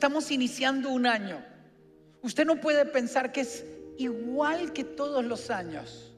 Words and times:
Estamos 0.00 0.30
iniciando 0.30 0.88
un 0.88 1.04
año. 1.04 1.44
Usted 2.22 2.46
no 2.46 2.58
puede 2.58 2.86
pensar 2.86 3.32
que 3.32 3.42
es 3.42 3.66
igual 3.98 4.72
que 4.72 4.82
todos 4.82 5.22
los 5.22 5.50
años. 5.50 6.14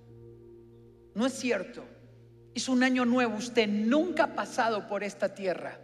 No 1.16 1.26
es 1.26 1.32
cierto. 1.32 1.82
Es 2.54 2.68
un 2.68 2.84
año 2.84 3.04
nuevo. 3.04 3.36
Usted 3.36 3.66
nunca 3.66 4.22
ha 4.22 4.34
pasado 4.36 4.86
por 4.86 5.02
esta 5.02 5.34
tierra. 5.34 5.80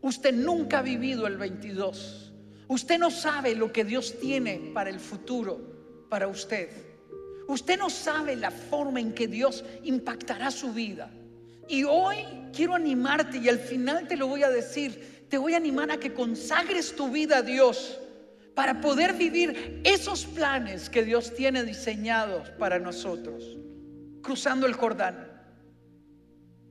Usted 0.00 0.32
nunca 0.32 0.78
ha 0.78 0.82
vivido 0.82 1.26
el 1.26 1.36
22. 1.36 2.32
Usted 2.68 2.98
no 2.98 3.10
sabe 3.10 3.54
lo 3.54 3.70
que 3.70 3.84
Dios 3.84 4.18
tiene 4.18 4.70
para 4.72 4.88
el 4.88 4.98
futuro, 4.98 6.06
para 6.08 6.28
usted. 6.28 6.70
Usted 7.48 7.78
no 7.78 7.90
sabe 7.90 8.34
la 8.34 8.50
forma 8.50 8.98
en 8.98 9.12
que 9.12 9.28
Dios 9.28 9.62
impactará 9.84 10.50
su 10.50 10.72
vida. 10.72 11.10
Y 11.68 11.84
hoy 11.84 12.16
quiero 12.54 12.74
animarte 12.74 13.36
y 13.36 13.50
al 13.50 13.58
final 13.58 14.08
te 14.08 14.16
lo 14.16 14.26
voy 14.26 14.42
a 14.42 14.48
decir. 14.48 15.15
Te 15.28 15.38
voy 15.38 15.54
a 15.54 15.56
animar 15.56 15.90
a 15.90 15.98
que 15.98 16.14
consagres 16.14 16.94
tu 16.94 17.10
vida 17.10 17.38
a 17.38 17.42
Dios 17.42 17.98
para 18.54 18.80
poder 18.80 19.12
vivir 19.12 19.82
esos 19.84 20.24
planes 20.24 20.88
que 20.88 21.04
Dios 21.04 21.34
tiene 21.34 21.62
diseñados 21.62 22.48
para 22.50 22.78
nosotros. 22.78 23.56
Cruzando 24.22 24.66
el 24.66 24.72
Jordán. 24.72 25.30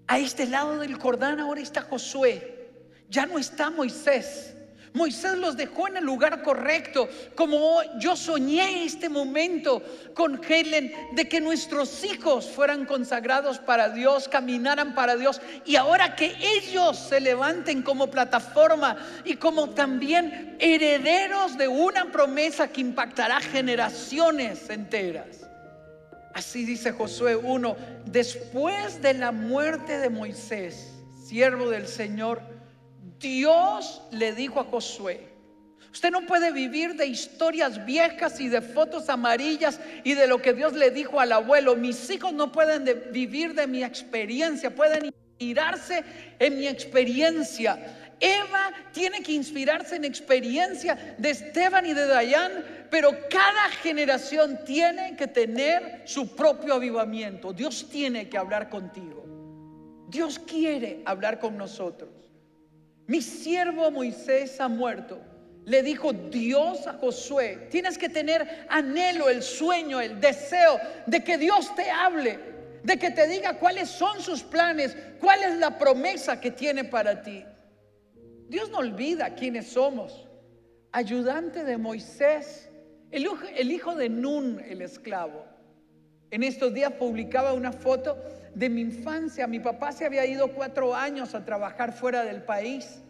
A 0.08 0.20
este 0.20 0.46
lado 0.48 0.80
del 0.80 0.96
Jordán 0.96 1.40
ahora 1.40 1.62
está 1.62 1.82
Josué. 1.82 2.70
Ya 3.10 3.26
no 3.26 3.38
está 3.38 3.70
Moisés. 3.70 4.55
Moisés 4.96 5.38
los 5.38 5.58
dejó 5.58 5.90
en 5.90 5.98
el 5.98 6.06
lugar 6.06 6.42
correcto, 6.42 7.10
como 7.36 7.82
yo 8.00 8.16
soñé 8.16 8.86
este 8.86 9.10
momento 9.10 9.84
con 10.14 10.42
Helen 10.42 10.92
de 11.12 11.28
que 11.28 11.42
nuestros 11.42 12.06
hijos 12.06 12.50
fueran 12.50 12.86
consagrados 12.86 13.60
para 13.60 13.90
Dios, 13.90 14.30
caminaran 14.30 14.96
para 14.96 15.18
Dios, 15.18 15.42
y 15.66 15.76
ahora 15.76 16.16
que 16.16 16.34
ellos 16.40 16.98
se 16.98 17.20
levanten 17.20 17.82
como 17.82 18.10
plataforma 18.10 18.96
y 19.26 19.36
como 19.36 19.72
también 19.72 20.56
herederos 20.60 21.58
de 21.58 21.68
una 21.68 22.12
promesa 22.12 22.70
que 22.70 22.80
impactará 22.80 23.42
generaciones 23.42 24.70
enteras. 24.70 25.46
Así 26.34 26.64
dice 26.64 26.94
Josué 26.94 27.36
1, 27.36 27.76
después 28.06 29.02
de 29.02 29.14
la 29.14 29.34
muerte 29.34 30.00
de 30.00 30.10
Moisés, 30.10 30.94
siervo 31.28 31.70
del 31.70 31.88
Señor, 31.88 32.55
Dios 33.20 34.02
le 34.12 34.34
dijo 34.34 34.60
a 34.60 34.66
Josué, 34.66 35.30
usted 35.92 36.12
no 36.12 36.26
puede 36.26 36.52
vivir 36.52 36.96
de 36.96 37.08
historias 37.08 37.86
viejas 37.86 38.40
y 38.40 38.50
de 38.50 38.62
fotos 38.62 39.10
amarillas 39.10 39.80
y 40.04 40.14
de 40.14 40.28
lo 40.28 40.42
que 40.42 40.54
Dios 40.54 40.74
le 40.74 40.92
dijo 40.92 41.20
al 41.20 41.32
abuelo. 41.32 41.76
Mis 41.76 42.10
hijos 42.10 42.34
no 42.34 42.52
pueden 42.52 43.12
vivir 43.12 43.54
de 43.54 43.68
mi 43.68 43.84
experiencia, 43.84 44.74
pueden 44.74 45.06
inspirarse 45.06 46.04
en 46.40 46.58
mi 46.58 46.68
experiencia. 46.68 47.78
Eva 48.20 48.72
tiene 48.94 49.22
que 49.22 49.34
inspirarse 49.34 49.98
en 49.98 50.06
experiencia 50.06 51.16
de 51.18 51.30
Esteban 51.30 51.86
y 51.86 51.94
de 51.94 52.08
Dayan, 52.08 52.52
pero 52.90 53.12
cada 53.30 53.70
generación 53.82 54.60
tiene 54.66 55.16
que 55.18 55.28
tener 55.28 56.04
su 56.06 56.36
propio 56.36 56.76
avivamiento. 56.76 57.52
Dios 57.52 57.88
tiene 57.90 58.30
que 58.30 58.38
hablar 58.38 58.70
contigo. 58.70 59.26
Dios 60.08 60.40
quiere 60.40 61.02
hablar 61.06 61.40
con 61.40 61.58
nosotros. 61.58 62.25
Mi 63.08 63.22
siervo 63.22 63.92
Moisés 63.92 64.60
ha 64.60 64.68
muerto. 64.68 65.20
Le 65.66 65.82
dijo 65.82 66.14
Dios 66.14 66.86
a 66.86 66.94
Josué, 66.94 67.68
tienes 67.72 67.98
que 67.98 68.08
tener 68.08 68.68
anhelo, 68.70 69.30
el 69.30 69.42
sueño, 69.42 70.00
el 70.00 70.20
deseo 70.22 70.80
de 71.08 71.24
que 71.24 71.40
Dios 71.40 71.74
te 71.76 71.90
hable, 71.90 72.40
de 72.84 72.98
que 72.98 73.10
te 73.10 73.28
diga 73.28 73.58
cuáles 73.58 73.90
son 73.90 74.22
sus 74.22 74.44
planes, 74.44 74.96
cuál 75.20 75.42
es 75.42 75.58
la 75.58 75.78
promesa 75.80 76.40
que 76.40 76.52
tiene 76.52 76.84
para 76.84 77.24
ti. 77.24 77.44
Dios 78.48 78.70
no 78.70 78.78
olvida 78.78 79.34
quiénes 79.34 79.70
somos. 79.70 80.28
Ayudante 80.92 81.64
de 81.64 81.78
Moisés, 81.78 82.70
el, 83.10 83.72
hijo 83.72 83.96
de 83.96 84.10
Nun, 84.10 84.62
el 84.68 84.82
esclavo. 84.82 85.46
En 86.30 86.44
estos 86.44 86.74
días 86.74 86.94
publicaba 86.94 87.54
una 87.54 87.72
foto 87.72 88.18
de 88.56 88.70
mi 88.70 88.82
infancia. 88.82 89.46
Mi 89.46 89.60
papá 89.60 89.92
se 89.92 90.06
había 90.06 90.26
ido 90.26 90.48
cuatro 90.54 90.96
años 90.96 91.36
a 91.36 91.46
trabajar 91.46 91.94
fuera 91.94 92.24
del 92.24 92.42
país. 92.42 93.02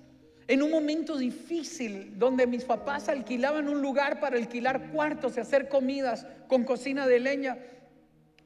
En 0.48 0.62
un 0.62 0.72
momento 0.72 1.18
difícil 1.18 2.14
donde 2.20 2.46
mis 2.46 2.66
papás 2.66 3.08
alquilaban 3.10 3.68
un 3.68 3.82
lugar 3.82 4.20
para 4.20 4.38
alquilar 4.38 4.92
cuartos 4.92 5.38
y 5.38 5.40
hacer 5.40 5.70
comidas 5.70 6.28
con 6.48 6.64
cocina 6.64 7.08
de 7.08 7.20
leña. 7.20 7.58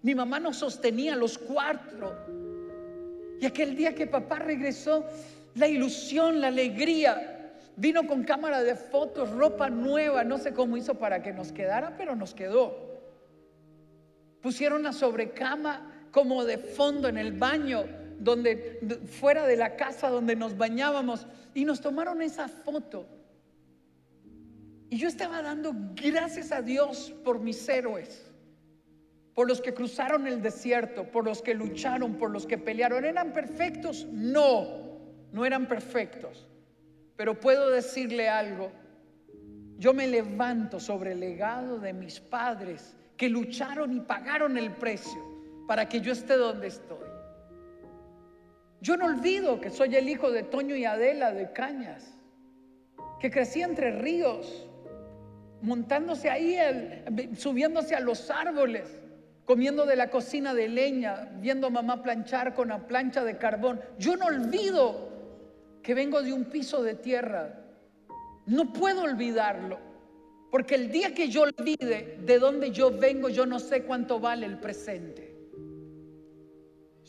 Mi 0.01 0.15
mamá 0.15 0.39
nos 0.39 0.57
sostenía 0.57 1.15
los 1.15 1.37
cuatro. 1.37 2.15
Y 3.41 3.45
aquel 3.45 3.75
día 3.75 3.95
que 3.95 4.07
papá 4.07 4.39
regresó, 4.39 5.05
la 5.55 5.67
ilusión, 5.67 6.41
la 6.41 6.47
alegría, 6.47 7.53
vino 7.75 8.05
con 8.07 8.23
cámara 8.23 8.61
de 8.61 8.75
fotos, 8.75 9.29
ropa 9.31 9.69
nueva, 9.69 10.23
no 10.23 10.37
sé 10.37 10.53
cómo 10.53 10.77
hizo 10.77 10.95
para 10.95 11.21
que 11.21 11.33
nos 11.33 11.51
quedara, 11.51 11.95
pero 11.97 12.15
nos 12.15 12.33
quedó. 12.33 12.89
Pusieron 14.41 14.83
la 14.83 14.93
sobrecama 14.93 15.98
como 16.11 16.45
de 16.45 16.57
fondo 16.57 17.07
en 17.07 17.17
el 17.17 17.33
baño, 17.33 17.85
donde 18.19 19.05
fuera 19.19 19.47
de 19.47 19.55
la 19.55 19.75
casa 19.75 20.09
donde 20.09 20.35
nos 20.35 20.57
bañábamos 20.57 21.25
y 21.53 21.65
nos 21.65 21.81
tomaron 21.81 22.21
esa 22.21 22.47
foto. 22.47 23.07
Y 24.89 24.97
yo 24.97 25.07
estaba 25.07 25.41
dando 25.41 25.73
gracias 25.95 26.51
a 26.51 26.61
Dios 26.61 27.13
por 27.23 27.39
mis 27.39 27.67
héroes, 27.69 28.25
por 29.35 29.47
los 29.47 29.61
que 29.61 29.73
cruzaron 29.73 30.27
el 30.27 30.41
desierto, 30.41 31.09
por 31.11 31.23
los 31.23 31.41
que 31.41 31.53
lucharon, 31.53 32.15
por 32.15 32.31
los 32.31 32.45
que 32.45 32.57
pelearon. 32.57 33.05
¿Eran 33.05 33.31
perfectos? 33.31 34.07
No, 34.11 34.99
no 35.31 35.45
eran 35.45 35.67
perfectos. 35.67 36.47
Pero 37.15 37.39
puedo 37.39 37.69
decirle 37.69 38.27
algo. 38.27 38.71
Yo 39.77 39.93
me 39.93 40.07
levanto 40.07 40.79
sobre 40.79 41.13
el 41.13 41.21
legado 41.21 41.79
de 41.79 41.93
mis 41.93 42.19
padres 42.19 42.95
que 43.15 43.29
lucharon 43.29 43.95
y 43.95 44.01
pagaron 44.01 44.57
el 44.57 44.71
precio 44.71 45.28
para 45.69 45.87
que 45.87 46.01
yo 46.01 46.13
esté 46.13 46.35
donde 46.35 46.65
estoy. 46.65 46.97
Yo 48.81 48.97
no 48.97 49.05
olvido 49.05 49.61
que 49.61 49.69
soy 49.69 49.95
el 49.95 50.09
hijo 50.09 50.31
de 50.31 50.41
Toño 50.41 50.75
y 50.75 50.83
Adela 50.83 51.31
de 51.31 51.53
Cañas, 51.53 52.17
que 53.19 53.29
crecí 53.29 53.61
entre 53.61 53.91
ríos, 53.91 54.67
montándose 55.61 56.27
ahí, 56.27 56.57
subiéndose 57.37 57.93
a 57.93 57.99
los 57.99 58.31
árboles, 58.31 58.99
comiendo 59.45 59.85
de 59.85 59.95
la 59.95 60.09
cocina 60.09 60.55
de 60.55 60.69
leña, 60.69 61.29
viendo 61.35 61.67
a 61.67 61.69
mamá 61.69 62.01
planchar 62.01 62.55
con 62.55 62.69
la 62.69 62.87
plancha 62.87 63.23
de 63.23 63.37
carbón. 63.37 63.79
Yo 63.99 64.17
no 64.17 64.25
olvido 64.25 65.09
que 65.83 65.93
vengo 65.93 66.23
de 66.23 66.33
un 66.33 66.45
piso 66.45 66.81
de 66.81 66.95
tierra. 66.95 67.59
No 68.47 68.73
puedo 68.73 69.03
olvidarlo, 69.03 69.77
porque 70.49 70.73
el 70.73 70.91
día 70.91 71.13
que 71.13 71.29
yo 71.29 71.43
olvide 71.43 72.17
de 72.25 72.39
dónde 72.39 72.71
yo 72.71 72.89
vengo, 72.89 73.29
yo 73.29 73.45
no 73.45 73.59
sé 73.59 73.83
cuánto 73.83 74.19
vale 74.19 74.47
el 74.47 74.57
presente. 74.57 75.28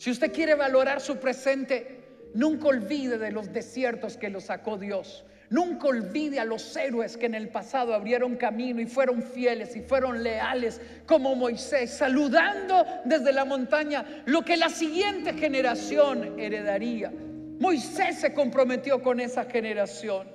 Si 0.01 0.09
usted 0.09 0.33
quiere 0.33 0.55
valorar 0.55 0.99
su 0.99 1.17
presente, 1.17 2.31
nunca 2.33 2.69
olvide 2.69 3.19
de 3.19 3.31
los 3.31 3.53
desiertos 3.53 4.17
que 4.17 4.31
lo 4.31 4.41
sacó 4.41 4.79
Dios. 4.79 5.23
Nunca 5.51 5.89
olvide 5.89 6.39
a 6.39 6.43
los 6.43 6.75
héroes 6.75 7.17
que 7.17 7.27
en 7.27 7.35
el 7.35 7.49
pasado 7.49 7.93
abrieron 7.93 8.35
camino 8.35 8.81
y 8.81 8.87
fueron 8.87 9.21
fieles 9.21 9.75
y 9.75 9.81
fueron 9.81 10.23
leales 10.23 10.81
como 11.05 11.35
Moisés, 11.35 11.91
saludando 11.91 12.83
desde 13.05 13.31
la 13.31 13.45
montaña 13.45 14.23
lo 14.25 14.43
que 14.43 14.57
la 14.57 14.69
siguiente 14.69 15.33
generación 15.33 16.39
heredaría. 16.39 17.13
Moisés 17.59 18.21
se 18.21 18.33
comprometió 18.33 19.03
con 19.03 19.19
esa 19.19 19.45
generación. 19.45 20.27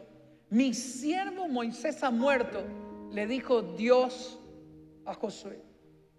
Mi 0.48 0.74
siervo 0.74 1.48
Moisés 1.48 2.04
ha 2.04 2.12
muerto, 2.12 2.62
le 3.10 3.26
dijo 3.26 3.62
Dios 3.62 4.38
a 5.04 5.14
Josué. 5.14 5.58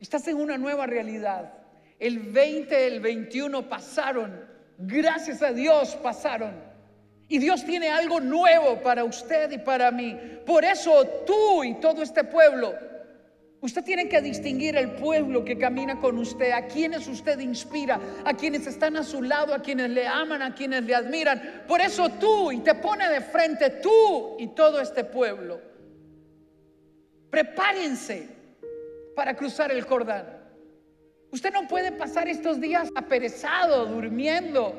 Estás 0.02 0.28
en 0.28 0.36
una 0.36 0.58
nueva 0.58 0.86
realidad. 0.86 1.67
El 2.00 2.20
20, 2.20 2.88
el 2.88 3.00
21 3.00 3.68
pasaron. 3.68 4.46
Gracias 4.78 5.42
a 5.42 5.52
Dios 5.52 5.96
pasaron. 5.96 6.54
Y 7.30 7.40
Dios 7.40 7.66
tiene 7.66 7.90
algo 7.90 8.20
nuevo 8.20 8.82
para 8.82 9.04
usted 9.04 9.52
y 9.52 9.58
para 9.58 9.92
mí. 9.92 10.18
Por 10.46 10.64
eso 10.64 11.06
tú 11.26 11.64
y 11.64 11.74
todo 11.76 12.02
este 12.02 12.24
pueblo, 12.24 12.74
usted 13.60 13.84
tiene 13.84 14.08
que 14.08 14.22
distinguir 14.22 14.78
el 14.78 14.92
pueblo 14.92 15.44
que 15.44 15.58
camina 15.58 16.00
con 16.00 16.18
usted, 16.20 16.52
a 16.52 16.68
quienes 16.68 17.08
usted 17.08 17.40
inspira, 17.40 18.00
a 18.24 18.34
quienes 18.34 18.66
están 18.66 18.96
a 18.96 19.04
su 19.04 19.22
lado, 19.22 19.54
a 19.54 19.62
quienes 19.62 19.90
le 19.90 20.08
aman, 20.08 20.42
a 20.42 20.56
quienes 20.56 20.84
le 20.84 20.96
admiran. 20.96 21.64
Por 21.68 21.82
eso 21.82 22.10
tú 22.12 22.52
y 22.52 22.60
te 22.60 22.76
pone 22.76 23.10
de 23.10 23.20
frente 23.20 23.72
tú 23.82 24.38
y 24.40 24.48
todo 24.50 24.80
este 24.80 25.04
pueblo. 25.04 25.60
Prepárense 27.30 28.30
para 29.16 29.36
cruzar 29.36 29.72
el 29.72 29.82
Jordán. 29.82 30.37
Usted 31.32 31.52
no 31.52 31.68
puede 31.68 31.92
pasar 31.92 32.30
estos 32.30 32.60
días 32.60 32.90
aperezado, 32.96 33.86
durmiendo. 33.86 34.74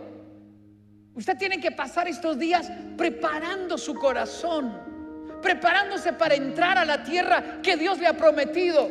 Usted 1.15 1.37
tiene 1.37 1.61
que 1.61 1.71
pasar 1.73 2.09
estos 2.09 2.39
días 2.39 2.71
preparando 2.97 3.77
su 3.77 3.95
corazón, 3.95 4.73
preparándose 5.43 6.13
para 6.15 6.35
entrar 6.35 6.79
a 6.79 6.85
la 6.85 7.05
tierra 7.05 7.61
que 7.63 7.77
Dios 7.77 7.99
le 7.99 8.07
ha 8.07 8.17
prometido. 8.17 8.89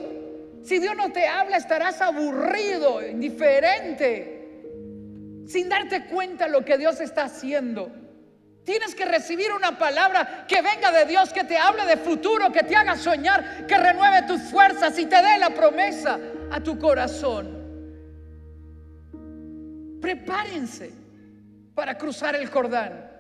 Si 0.64 0.78
Dios 0.80 0.96
no 0.96 1.12
te 1.12 1.26
habla, 1.28 1.58
estarás 1.58 2.02
aburrido, 2.02 3.06
indiferente, 3.08 4.66
sin 5.48 5.70
darte 5.70 6.06
cuenta 6.06 6.48
lo 6.48 6.64
que 6.64 6.78
Dios 6.78 7.00
está 7.00 7.24
haciendo. 7.24 7.92
Tienes 8.66 8.94
que 8.94 9.06
recibir 9.06 9.52
una 9.54 9.80
palabra 9.80 10.46
que 10.46 10.62
venga 10.62 10.92
de 10.92 11.06
Dios, 11.06 11.32
que 11.32 11.46
te 11.46 11.58
hable 11.58 11.86
de 11.86 11.96
futuro, 11.96 12.52
que 12.52 12.64
te 12.64 12.76
haga 12.76 12.98
soñar, 12.98 13.66
que 13.66 13.78
renueve 13.78 14.28
tus 14.28 14.42
fuerzas 14.42 15.00
y 15.00 15.06
te 15.06 15.16
dé 15.16 15.38
la 15.40 15.52
promesa 15.52 16.20
a 16.52 16.62
tu 16.62 16.78
corazón. 16.78 17.58
Prepárense 20.02 20.92
para 21.76 21.98
cruzar 21.98 22.36
el 22.36 22.48
Jordán 22.48 23.12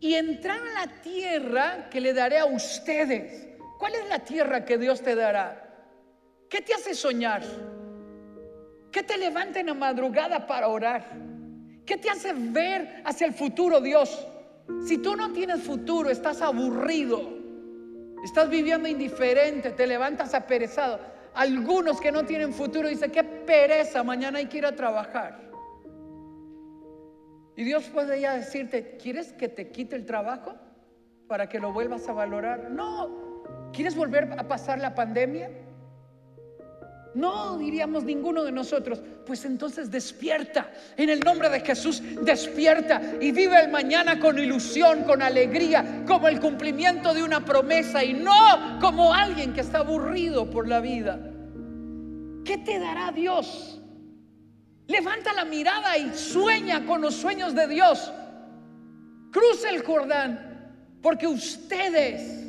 y 0.00 0.14
entrar 0.14 0.58
a 0.58 0.86
la 0.86 1.02
tierra 1.02 1.88
que 1.90 2.00
le 2.00 2.14
daré 2.14 2.38
a 2.38 2.46
ustedes. 2.46 3.48
¿Cuál 3.78 3.94
es 3.94 4.08
la 4.08 4.20
tierra 4.20 4.64
que 4.64 4.78
Dios 4.78 5.02
te 5.02 5.14
dará? 5.14 5.68
¿Qué 6.48 6.60
te 6.60 6.74
hace 6.74 6.94
soñar? 6.94 7.42
¿Qué 8.90 9.02
te 9.02 9.16
levanta 9.16 9.60
en 9.60 9.66
la 9.66 9.74
madrugada 9.74 10.46
para 10.46 10.68
orar? 10.68 11.04
¿Qué 11.86 11.96
te 11.96 12.10
hace 12.10 12.32
ver 12.32 13.02
hacia 13.04 13.26
el 13.26 13.34
futuro, 13.34 13.80
Dios? 13.80 14.26
Si 14.86 14.98
tú 14.98 15.16
no 15.16 15.32
tienes 15.32 15.62
futuro, 15.62 16.10
estás 16.10 16.42
aburrido, 16.42 17.22
estás 18.24 18.48
viviendo 18.48 18.88
indiferente, 18.88 19.70
te 19.70 19.86
levantas 19.86 20.34
aperezado. 20.34 21.00
Algunos 21.34 22.00
que 22.00 22.10
no 22.10 22.24
tienen 22.24 22.52
futuro 22.52 22.88
dicen, 22.88 23.10
qué 23.10 23.22
pereza, 23.22 24.02
mañana 24.02 24.38
hay 24.38 24.46
que 24.46 24.58
ir 24.58 24.66
a 24.66 24.74
trabajar. 24.74 25.50
Y 27.56 27.64
Dios 27.64 27.84
puede 27.92 28.20
ya 28.20 28.36
decirte, 28.36 28.96
¿quieres 28.96 29.32
que 29.32 29.48
te 29.48 29.70
quite 29.70 29.96
el 29.96 30.06
trabajo 30.06 30.54
para 31.28 31.48
que 31.48 31.58
lo 31.60 31.72
vuelvas 31.72 32.08
a 32.08 32.12
valorar? 32.12 32.70
No. 32.70 33.70
¿Quieres 33.72 33.94
volver 33.94 34.32
a 34.38 34.48
pasar 34.48 34.80
la 34.80 34.94
pandemia? 34.94 35.50
No, 37.14 37.58
diríamos 37.58 38.04
ninguno 38.04 38.44
de 38.44 38.52
nosotros. 38.52 39.00
Pues 39.26 39.44
entonces 39.44 39.90
despierta. 39.90 40.70
En 40.96 41.08
el 41.08 41.20
nombre 41.20 41.48
de 41.48 41.60
Jesús, 41.60 42.02
despierta 42.22 43.00
y 43.20 43.32
vive 43.32 43.60
el 43.60 43.70
mañana 43.70 44.20
con 44.20 44.38
ilusión, 44.38 45.04
con 45.04 45.22
alegría, 45.22 46.04
como 46.06 46.28
el 46.28 46.40
cumplimiento 46.40 47.12
de 47.12 47.22
una 47.22 47.44
promesa 47.44 48.04
y 48.04 48.14
no 48.14 48.78
como 48.80 49.12
alguien 49.12 49.52
que 49.52 49.60
está 49.60 49.78
aburrido 49.78 50.48
por 50.48 50.68
la 50.68 50.80
vida. 50.80 51.18
¿Qué 52.44 52.58
te 52.58 52.78
dará 52.78 53.12
Dios? 53.12 53.80
Levanta 54.86 55.32
la 55.32 55.44
mirada 55.44 55.96
y 55.98 56.12
sueña 56.14 56.84
con 56.84 57.00
los 57.00 57.14
sueños 57.14 57.54
de 57.54 57.68
Dios. 57.68 58.12
Cruza 59.30 59.70
el 59.70 59.84
Jordán, 59.84 60.72
porque 61.00 61.28
ustedes, 61.28 62.44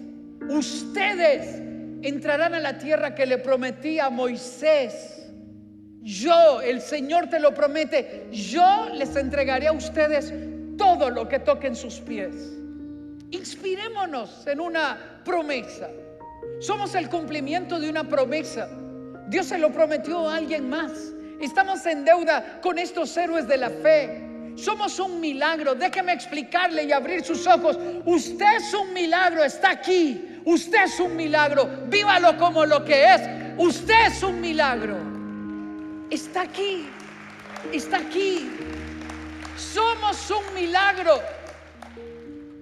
ustedes 0.49 1.60
entrarán 2.01 2.53
a 2.53 2.59
la 2.59 2.77
tierra 2.77 3.15
que 3.15 3.25
le 3.25 3.38
prometí 3.38 4.00
a 4.00 4.09
Moisés. 4.09 5.30
Yo, 6.01 6.62
el 6.62 6.81
Señor 6.81 7.30
te 7.30 7.39
lo 7.39 7.53
promete, 7.53 8.27
yo 8.31 8.89
les 8.94 9.15
entregaré 9.15 9.68
a 9.68 9.71
ustedes 9.71 10.33
todo 10.77 11.09
lo 11.09 11.27
que 11.27 11.39
toquen 11.39 11.75
sus 11.75 12.00
pies. 12.00 12.33
Inspirémonos 13.30 14.48
en 14.48 14.59
una 14.59 15.21
promesa. 15.24 15.89
Somos 16.59 16.95
el 16.95 17.07
cumplimiento 17.07 17.80
de 17.80 17.89
una 17.89 18.03
promesa. 18.03 18.68
Dios 19.27 19.45
se 19.45 19.57
lo 19.57 19.71
prometió 19.71 20.27
a 20.27 20.38
alguien 20.38 20.69
más. 20.69 20.92
Estamos 21.39 21.86
en 21.86 22.03
deuda 22.03 22.59
con 22.62 22.80
estos 22.80 23.15
héroes 23.15 23.48
de 23.48 23.57
la 23.57 23.69
fe. 23.69 24.24
Somos 24.56 25.00
un 25.00 25.19
milagro. 25.19 25.75
Déjeme 25.75 26.13
explicarle 26.13 26.83
y 26.83 26.92
abrir 26.92 27.24
sus 27.24 27.48
ojos. 27.48 27.80
Usted 28.06 28.57
es 28.57 28.74
un 28.74 28.92
milagro, 28.94 29.44
está 29.44 29.71
aquí. 29.71 30.30
Usted 30.45 30.85
es 30.85 30.99
un 30.99 31.15
milagro. 31.15 31.69
Vívalo 31.88 32.38
como 32.38 32.65
lo 32.65 32.83
que 32.83 33.13
es. 33.13 33.21
Usted 33.57 34.07
es 34.07 34.23
un 34.23 34.41
milagro. 34.41 34.97
Está 36.09 36.41
aquí. 36.41 36.89
Está 37.71 37.97
aquí. 37.97 38.49
Somos 39.55 40.31
un 40.31 40.53
milagro. 40.55 41.21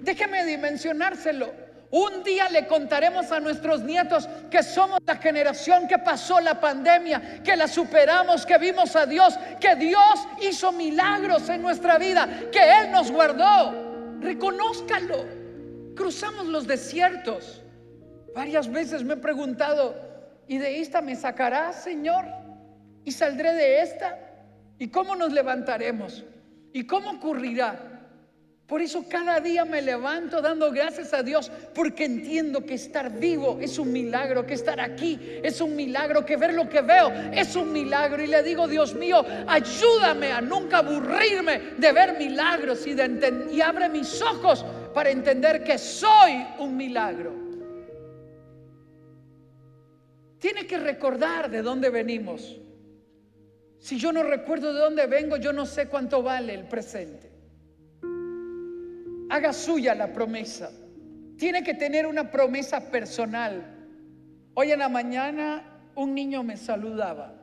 Déjeme 0.02 0.46
dimensionárselo. 0.46 1.70
Un 1.92 2.24
día 2.24 2.48
le 2.50 2.68
contaremos 2.68 3.32
a 3.32 3.40
nuestros 3.40 3.82
nietos 3.82 4.30
que 4.52 4.62
somos 4.62 5.00
la 5.08 5.16
generación 5.16 5.88
que 5.88 5.98
pasó 5.98 6.40
la 6.40 6.60
pandemia, 6.60 7.42
que 7.44 7.56
la 7.56 7.68
superamos, 7.68 8.46
que 8.46 8.60
vimos 8.60 8.96
a 8.96 9.08
Dios, 9.08 9.40
que 9.60 9.76
Dios 9.76 10.28
hizo 10.42 10.72
milagros 10.72 11.50
en 11.50 11.64
nuestra 11.64 11.98
vida, 11.98 12.28
que 12.52 12.60
Él 12.60 12.92
nos 12.92 13.10
guardó. 13.12 14.20
Reconózcalo. 14.20 15.26
Cruzamos 15.96 16.46
los 16.46 16.68
desiertos. 16.68 17.64
Varias 18.34 18.72
veces 18.72 19.04
me 19.04 19.16
he 19.16 19.18
preguntado, 19.18 19.96
¿y 20.48 20.58
de 20.58 20.80
esta 20.80 21.02
me 21.02 21.16
sacarás, 21.16 21.84
Señor? 21.84 22.26
¿Y 23.04 23.12
saldré 23.12 23.54
de 23.54 23.82
esta? 23.82 24.18
¿Y 24.78 24.90
cómo 24.90 25.16
nos 25.16 25.34
levantaremos? 25.34 26.24
¿Y 26.74 26.86
cómo 26.86 27.12
ocurrirá? 27.12 27.90
Por 28.70 28.84
eso 28.84 29.04
cada 29.10 29.40
día 29.40 29.66
me 29.66 29.82
levanto 29.82 30.44
dando 30.44 30.72
gracias 30.72 31.12
a 31.16 31.24
Dios 31.24 31.52
porque 31.74 32.06
entiendo 32.06 32.64
que 32.64 32.76
estar 32.76 33.12
vivo 33.12 33.58
es 33.60 33.80
un 33.80 33.92
milagro, 33.92 34.46
que 34.46 34.54
estar 34.54 34.80
aquí 34.80 35.20
es 35.42 35.60
un 35.60 35.76
milagro, 35.76 36.24
que 36.24 36.38
ver 36.38 36.54
lo 36.54 36.70
que 36.70 36.82
veo 36.82 37.12
es 37.34 37.56
un 37.56 37.74
milagro. 37.74 38.24
Y 38.24 38.28
le 38.28 38.44
digo, 38.44 38.68
Dios 38.68 38.94
mío, 38.94 39.26
ayúdame 39.48 40.32
a 40.32 40.40
nunca 40.40 40.78
aburrirme 40.78 41.60
de 41.80 41.92
ver 41.92 42.20
milagros 42.20 42.86
y, 42.86 42.94
de 42.94 43.48
y 43.52 43.60
abre 43.60 43.90
mis 43.90 44.22
ojos 44.22 44.64
para 44.94 45.10
entender 45.10 45.64
que 45.64 45.80
soy 45.80 46.46
un 46.60 46.78
milagro. 46.78 47.49
Tiene 50.40 50.66
que 50.66 50.80
recordar 50.80 51.50
de 51.52 51.62
dónde 51.62 51.90
venimos. 51.90 52.60
Si 53.80 53.98
yo 53.98 54.12
no 54.12 54.24
recuerdo 54.24 54.74
de 54.74 54.80
dónde 54.80 55.06
vengo, 55.06 55.38
yo 55.38 55.54
no 55.54 55.66
sé 55.66 55.88
cuánto 55.88 56.24
vale 56.24 56.54
el 56.54 56.68
presente. 56.68 57.30
Haga 59.30 59.54
suya 59.54 59.94
la 59.96 60.12
promesa. 60.12 60.72
Tiene 61.38 61.64
que 61.64 61.74
tener 61.74 62.06
una 62.06 62.32
promesa 62.32 62.90
personal. 62.90 63.64
Hoy 64.54 64.72
en 64.72 64.80
la 64.80 64.90
mañana 64.90 65.64
un 65.96 66.14
niño 66.14 66.44
me 66.44 66.58
saludaba 66.58 67.40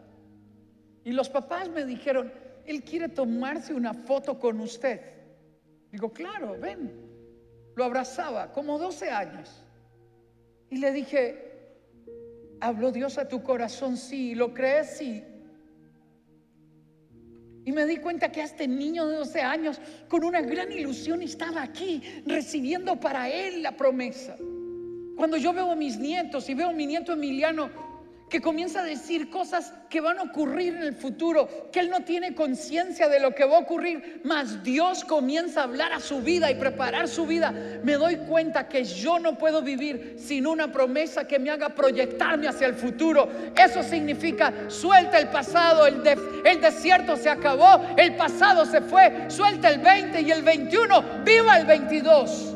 y 1.06 1.12
los 1.12 1.28
papás 1.28 1.68
me 1.68 1.84
dijeron, 1.84 2.32
él 2.64 2.82
quiere 2.82 3.08
tomarse 3.08 3.72
una 3.72 3.94
foto 3.94 4.40
con 4.40 4.60
usted. 4.60 5.00
Digo, 5.92 6.12
claro, 6.12 6.56
ven. 6.60 6.92
Lo 7.76 7.84
abrazaba, 7.84 8.52
como 8.52 8.76
12 8.76 9.10
años. 9.10 9.62
Y 10.68 10.78
le 10.78 10.90
dije, 10.90 11.45
¿Habló 12.60 12.92
Dios 12.92 13.18
a 13.18 13.28
tu 13.28 13.42
corazón? 13.42 13.96
Sí. 13.96 14.34
¿Lo 14.34 14.54
crees? 14.54 14.96
Sí. 14.98 15.22
Y 17.64 17.72
me 17.72 17.84
di 17.84 17.96
cuenta 17.96 18.30
que 18.30 18.42
este 18.42 18.68
niño 18.68 19.06
de 19.06 19.16
12 19.16 19.40
años, 19.40 19.80
con 20.08 20.22
una 20.22 20.40
gran 20.40 20.70
ilusión, 20.70 21.20
estaba 21.20 21.62
aquí 21.62 22.00
recibiendo 22.24 23.00
para 23.00 23.28
él 23.28 23.62
la 23.62 23.76
promesa. 23.76 24.36
Cuando 25.16 25.36
yo 25.36 25.52
veo 25.52 25.72
a 25.72 25.76
mis 25.76 25.98
nietos 25.98 26.48
y 26.48 26.54
veo 26.54 26.68
a 26.68 26.72
mi 26.72 26.86
nieto 26.86 27.12
Emiliano 27.12 27.85
que 28.28 28.40
comienza 28.40 28.80
a 28.80 28.82
decir 28.82 29.30
cosas 29.30 29.72
que 29.88 30.00
van 30.00 30.18
a 30.18 30.24
ocurrir 30.24 30.74
en 30.74 30.82
el 30.82 30.94
futuro, 30.94 31.70
que 31.70 31.78
él 31.78 31.90
no 31.90 32.00
tiene 32.00 32.34
conciencia 32.34 33.08
de 33.08 33.20
lo 33.20 33.34
que 33.34 33.44
va 33.44 33.56
a 33.56 33.60
ocurrir, 33.60 34.20
mas 34.24 34.64
Dios 34.64 35.04
comienza 35.04 35.60
a 35.60 35.64
hablar 35.64 35.92
a 35.92 36.00
su 36.00 36.20
vida 36.20 36.50
y 36.50 36.56
preparar 36.56 37.06
su 37.06 37.24
vida, 37.24 37.52
me 37.84 37.92
doy 37.92 38.16
cuenta 38.16 38.68
que 38.68 38.82
yo 38.82 39.20
no 39.20 39.38
puedo 39.38 39.62
vivir 39.62 40.16
sin 40.18 40.46
una 40.46 40.72
promesa 40.72 41.28
que 41.28 41.38
me 41.38 41.50
haga 41.50 41.68
proyectarme 41.68 42.48
hacia 42.48 42.66
el 42.66 42.74
futuro. 42.74 43.28
Eso 43.54 43.84
significa, 43.84 44.52
suelta 44.68 45.18
el 45.18 45.28
pasado, 45.28 45.86
el, 45.86 46.02
el 46.44 46.60
desierto 46.60 47.16
se 47.16 47.30
acabó, 47.30 47.80
el 47.96 48.16
pasado 48.16 48.66
se 48.66 48.80
fue, 48.80 49.26
suelta 49.28 49.68
el 49.68 49.78
20 49.78 50.20
y 50.22 50.32
el 50.32 50.42
21, 50.42 51.22
viva 51.24 51.58
el 51.58 51.66
22, 51.66 52.54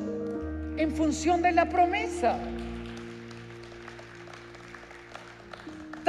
en 0.78 0.96
función 0.96 1.42
de 1.42 1.52
la 1.52 1.68
promesa. 1.68 2.36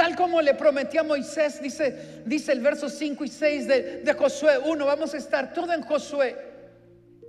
Tal 0.02 0.16
como 0.16 0.42
le 0.42 0.54
prometí 0.54 0.98
a 0.98 1.04
Moisés, 1.04 1.62
dice, 1.62 2.22
dice 2.26 2.50
el 2.50 2.60
verso 2.60 2.88
5 2.88 3.22
y 3.22 3.28
6 3.28 3.68
de, 3.68 4.16
Josué 4.18 4.58
1, 4.58 4.84
vamos 4.84 5.14
a 5.14 5.16
estar 5.16 5.54
todo 5.54 5.72
en 5.72 5.82
Josué. 5.82 6.36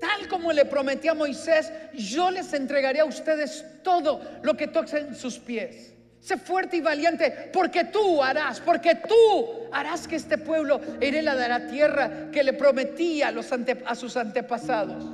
Tal 0.01 0.27
como 0.27 0.51
le 0.51 0.65
prometí 0.65 1.07
a 1.07 1.13
Moisés, 1.13 1.71
yo 1.93 2.31
les 2.31 2.51
entregaré 2.51 3.01
a 3.01 3.05
ustedes 3.05 3.63
todo 3.83 4.21
lo 4.41 4.57
que 4.57 4.65
toquen 4.65 5.13
sus 5.13 5.37
pies. 5.37 5.93
Sé 6.19 6.37
fuerte 6.37 6.77
y 6.77 6.81
valiente, 6.81 7.51
porque 7.53 7.83
tú 7.83 8.23
harás, 8.23 8.59
porque 8.59 8.95
tú 9.07 9.69
harás 9.71 10.07
que 10.07 10.15
este 10.15 10.39
pueblo 10.39 10.81
hereda 10.99 11.35
de 11.35 11.49
la 11.49 11.67
tierra 11.67 12.31
que 12.31 12.43
le 12.43 12.53
prometí 12.53 13.21
a, 13.21 13.29
los 13.29 13.51
a 13.51 13.93
sus 13.93 14.17
antepasados. 14.17 15.05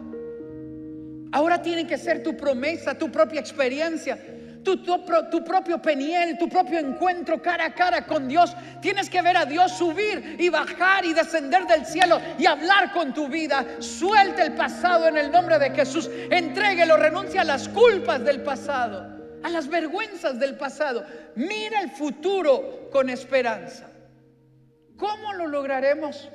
Ahora 1.34 1.62
tiene 1.62 1.86
que 1.86 1.98
ser 1.98 2.24
tu 2.24 2.38
promesa, 2.38 2.98
tu 2.98 3.12
propia 3.12 3.42
experiencia 3.42 4.18
tu, 4.64 5.44
propio 5.44 5.82
peniel, 5.82 6.38
tu 6.38 6.48
propio 6.48 6.80
encuentro 6.80 7.42
cara 7.42 7.66
a 7.66 7.74
cara 7.74 8.06
con 8.06 8.28
Dios. 8.28 8.56
Tienes 8.82 9.10
que 9.10 9.22
ver 9.22 9.38
a 9.38 9.46
Dios 9.46 9.78
subir 9.78 10.38
y 10.40 10.50
bajar 10.50 11.06
y 11.06 11.14
descender 11.14 11.66
del 11.68 11.86
cielo 11.86 12.20
y 12.38 12.46
hablar 12.46 12.92
con 12.92 13.14
tu 13.14 13.28
vida. 13.28 13.66
Suelta 13.80 14.44
el 14.44 14.54
pasado 14.54 15.08
en 15.08 15.18
el 15.18 15.32
nombre 15.32 15.60
de 15.60 15.72
Jesús. 15.72 16.10
Entréguelo, 16.30 16.98
renuncia 16.98 17.42
a 17.42 17.46
las 17.46 17.70
culpas 17.70 18.24
del 18.24 18.42
pasado, 18.42 19.06
a 19.44 19.50
las 19.50 19.68
vergüenzas 19.68 20.40
del 20.40 20.58
pasado. 20.58 21.06
Mira 21.36 21.82
el 21.82 21.92
futuro 21.92 22.90
con 22.92 23.10
esperanza. 23.10 23.90
¿Cómo 24.98 25.34
lo 25.34 25.48
lograremos? 25.48 26.30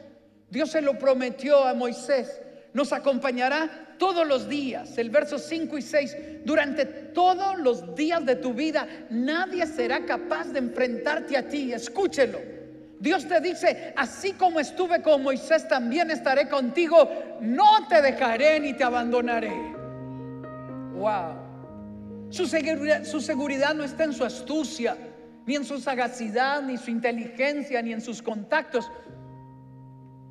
Dios 0.48 0.70
se 0.70 0.80
lo 0.80 0.98
prometió 0.98 1.64
a 1.64 1.74
Moisés. 1.74 2.40
Nos 2.74 2.92
acompañará 2.92 3.94
todos 3.98 4.26
los 4.26 4.48
días. 4.48 4.98
El 4.98 5.08
verso 5.08 5.38
5 5.38 5.78
y 5.78 5.82
6, 5.82 6.16
durante 6.44 6.84
todos 6.84 7.58
los 7.58 7.94
días 7.94 8.26
de 8.26 8.36
tu 8.36 8.52
vida, 8.52 8.86
nadie 9.10 9.66
será 9.66 10.04
capaz 10.04 10.48
de 10.48 10.58
enfrentarte 10.58 11.36
a 11.36 11.48
ti. 11.48 11.72
Escúchelo. 11.72 12.38
Dios 12.98 13.26
te 13.26 13.40
dice, 13.40 13.92
así 13.96 14.32
como 14.32 14.60
estuve 14.60 15.02
con 15.02 15.22
Moisés, 15.22 15.68
también 15.68 16.10
estaré 16.10 16.48
contigo. 16.48 17.08
No 17.40 17.86
te 17.88 18.02
dejaré 18.02 18.58
ni 18.58 18.72
te 18.72 18.82
abandonaré. 18.82 19.54
Wow. 20.94 21.44
Su 22.30 22.46
seguridad, 22.46 23.04
su 23.04 23.20
seguridad 23.20 23.74
no 23.74 23.84
está 23.84 24.04
en 24.04 24.12
su 24.12 24.24
astucia, 24.24 24.96
ni 25.46 25.54
en 25.54 25.64
su 25.64 25.78
sagacidad, 25.78 26.62
ni 26.62 26.76
su 26.76 26.90
inteligencia, 26.90 27.82
ni 27.82 27.92
en 27.92 28.00
sus 28.00 28.20
contactos. 28.22 28.90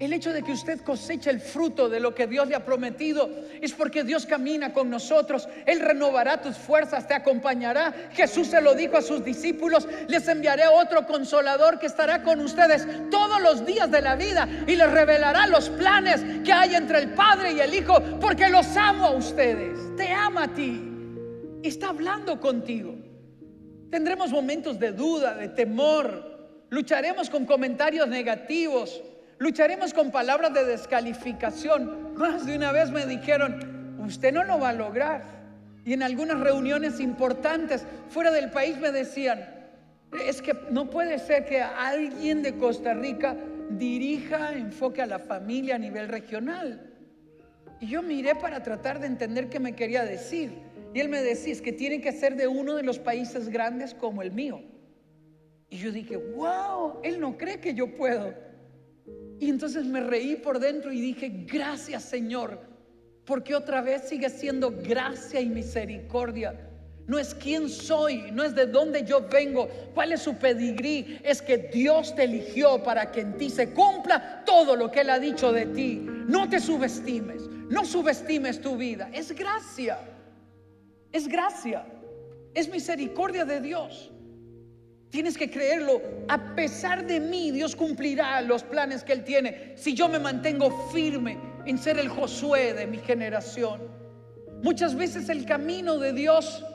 El 0.04 0.12
hecho 0.12 0.34
de 0.34 0.44
que 0.44 0.52
usted 0.52 0.82
coseche 0.82 1.30
el 1.30 1.40
fruto 1.40 1.88
de 1.88 2.02
lo 2.02 2.14
que 2.14 2.28
Dios 2.28 2.46
le 2.50 2.56
ha 2.56 2.66
prometido 2.66 3.30
es 3.62 3.72
porque 3.72 4.04
Dios 4.04 4.26
camina 4.26 4.74
con 4.74 4.90
nosotros. 4.90 5.48
Él 5.66 5.80
renovará 5.80 6.42
tus 6.42 6.58
fuerzas, 6.58 7.08
te 7.08 7.14
acompañará. 7.14 7.94
Jesús 8.12 8.48
se 8.48 8.60
lo 8.60 8.76
dijo 8.76 8.98
a 8.98 9.02
sus 9.02 9.24
discípulos, 9.24 9.88
les 10.10 10.28
enviaré 10.28 10.64
otro 10.68 11.08
consolador 11.08 11.80
que 11.80 11.86
estará 11.86 12.22
con 12.22 12.42
ustedes 12.42 12.86
todos 13.10 13.42
los 13.42 13.66
días 13.66 13.90
de 13.92 14.02
la 14.02 14.18
vida 14.18 14.46
y 14.68 14.76
les 14.76 14.92
revelará 14.92 15.48
los 15.48 15.70
planes 15.70 16.22
que 16.44 16.52
hay 16.52 16.76
entre 16.76 17.00
el 17.00 17.14
Padre 17.14 17.54
y 17.54 17.62
el 17.62 17.74
Hijo, 17.74 17.98
porque 18.20 18.50
los 18.50 18.76
amo 18.76 19.06
a 19.06 19.12
ustedes. 19.12 19.80
Te 19.96 20.12
ama 20.12 20.44
a 20.44 20.54
ti. 20.54 20.82
Está 21.64 21.88
hablando 21.88 22.42
contigo. 22.42 22.94
Tendremos 23.90 24.32
momentos 24.32 24.78
de 24.78 24.92
duda, 24.92 25.34
de 25.34 25.48
temor. 25.48 26.66
Lucharemos 26.72 27.30
con 27.30 27.46
comentarios 27.46 28.10
negativos 28.10 29.02
Lucharemos 29.44 29.94
con 29.94 30.10
palabras 30.10 30.54
de 30.54 30.64
descalificación. 30.64 32.14
Más 32.16 32.46
de 32.46 32.56
una 32.56 32.72
vez 32.72 32.92
me 32.92 33.06
dijeron, 33.06 33.98
usted 34.00 34.32
no 34.32 34.46
lo 34.46 34.58
va 34.58 34.70
a 34.70 34.74
lograr. 34.74 35.22
Y 35.84 35.92
en 35.92 36.02
algunas 36.02 36.40
reuniones 36.40 37.02
importantes 37.02 37.86
fuera 38.08 38.32
del 38.32 38.52
país 38.52 38.78
me 38.78 38.90
decían, 38.90 39.46
es 40.26 40.42
que 40.42 40.58
no 40.72 40.90
puede 40.90 41.20
ser 41.20 41.44
que 41.44 41.62
alguien 41.62 42.42
de 42.42 42.56
Costa 42.56 42.94
Rica 42.94 43.36
dirija 43.72 44.54
enfoque 44.54 45.02
a 45.02 45.08
la 45.08 45.20
familia 45.20 45.76
a 45.76 45.78
nivel 45.78 46.08
regional. 46.08 46.94
Y 47.82 47.88
yo 47.88 48.02
miré 48.02 48.36
para 48.36 48.64
tratar 48.64 49.02
de 49.02 49.08
entender 49.08 49.50
qué 49.50 49.60
me 49.60 49.76
quería 49.76 50.06
decir. 50.06 50.54
Y 50.94 51.02
él 51.02 51.10
me 51.10 51.22
decía, 51.22 51.52
es 51.52 51.62
que 51.62 51.74
tiene 51.74 52.00
que 52.00 52.14
ser 52.14 52.38
de 52.38 52.48
uno 52.48 52.76
de 52.76 52.84
los 52.84 52.98
países 52.98 53.50
grandes 53.50 53.94
como 53.94 54.22
el 54.22 54.32
mío. 54.32 54.62
Y 55.70 55.80
yo 55.80 55.92
dije, 55.92 56.16
wow, 56.16 57.02
él 57.04 57.20
no 57.20 57.38
cree 57.38 57.60
que 57.60 57.74
yo 57.74 57.94
puedo. 57.94 58.53
Y 59.44 59.50
entonces 59.50 59.84
me 59.84 60.00
reí 60.00 60.38
por 60.38 60.58
dentro 60.58 60.94
y 60.94 61.02
dije, 61.02 61.30
gracias 61.46 62.06
Señor, 62.06 62.62
porque 63.26 63.54
otra 63.54 63.82
vez 63.82 64.04
sigue 64.08 64.30
siendo 64.30 64.72
gracia 64.72 65.42
y 65.42 65.50
misericordia. 65.50 66.70
No 67.08 67.20
es 67.20 67.36
quién 67.36 67.68
soy, 67.68 68.32
no 68.32 68.46
es 68.46 68.56
de 68.56 68.68
dónde 68.68 69.04
yo 69.04 69.28
vengo, 69.28 69.68
cuál 69.94 70.14
es 70.14 70.22
su 70.22 70.36
pedigrí, 70.36 71.20
es 71.26 71.42
que 71.42 71.58
Dios 71.58 72.16
te 72.16 72.24
eligió 72.24 72.82
para 72.84 73.12
que 73.12 73.20
en 73.20 73.36
ti 73.36 73.50
se 73.50 73.74
cumpla 73.74 74.46
todo 74.46 74.78
lo 74.78 74.90
que 74.90 75.02
Él 75.02 75.10
ha 75.10 75.20
dicho 75.20 75.52
de 75.52 75.66
ti. 75.66 75.96
No 76.26 76.48
te 76.48 76.62
subestimes, 76.62 77.42
no 77.70 77.84
subestimes 77.84 78.62
tu 78.62 78.78
vida, 78.78 79.10
es 79.12 79.34
gracia, 79.34 79.98
es 81.12 81.28
gracia, 81.28 81.86
es 82.54 82.70
misericordia 82.70 83.44
de 83.44 83.60
Dios. 83.60 84.10
Tienes 85.14 85.38
que 85.38 85.48
creerlo. 85.48 86.02
A 86.28 86.56
pesar 86.56 87.06
de 87.06 87.20
mí, 87.20 87.52
Dios 87.52 87.76
cumplirá 87.76 88.42
los 88.42 88.64
planes 88.64 89.04
que 89.04 89.14
Él 89.14 89.24
tiene 89.24 89.74
si 89.76 89.94
yo 89.94 90.10
me 90.10 90.18
mantengo 90.18 90.90
firme 90.90 91.38
en 91.68 91.78
ser 91.78 92.00
el 92.00 92.10
Josué 92.10 92.74
de 92.74 92.88
mi 92.88 92.98
generación. 92.98 93.80
Muchas 94.64 94.96
veces 94.96 95.30
el 95.30 95.46
camino 95.46 96.00
de 96.00 96.14
Dios, 96.14 96.66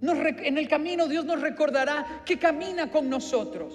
en 0.00 0.56
el 0.56 0.68
camino 0.68 1.08
Dios 1.08 1.24
nos 1.24 1.40
recordará 1.40 2.22
que 2.24 2.38
camina 2.38 2.92
con 2.92 3.10
nosotros. 3.10 3.74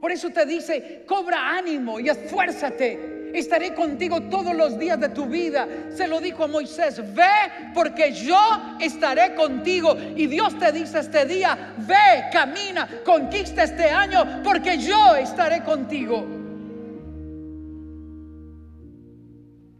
Por 0.00 0.10
eso 0.10 0.30
te 0.30 0.46
dice, 0.46 1.04
cobra 1.06 1.58
ánimo 1.58 2.00
y 2.00 2.08
esfuérzate 2.08 3.19
estaré 3.34 3.74
contigo 3.74 4.22
todos 4.22 4.54
los 4.54 4.78
días 4.78 4.98
de 5.00 5.08
tu 5.10 5.26
vida. 5.26 5.66
Se 5.90 6.06
lo 6.06 6.20
dijo 6.20 6.44
a 6.44 6.48
Moisés, 6.48 7.02
ve 7.14 7.72
porque 7.74 8.12
yo 8.12 8.40
estaré 8.80 9.34
contigo. 9.34 9.96
Y 10.16 10.26
Dios 10.26 10.58
te 10.58 10.72
dice 10.72 11.00
este 11.00 11.24
día, 11.26 11.74
ve, 11.78 12.30
camina, 12.32 12.88
conquista 13.04 13.62
este 13.62 13.90
año 13.90 14.42
porque 14.42 14.78
yo 14.78 15.16
estaré 15.16 15.62
contigo. 15.62 16.26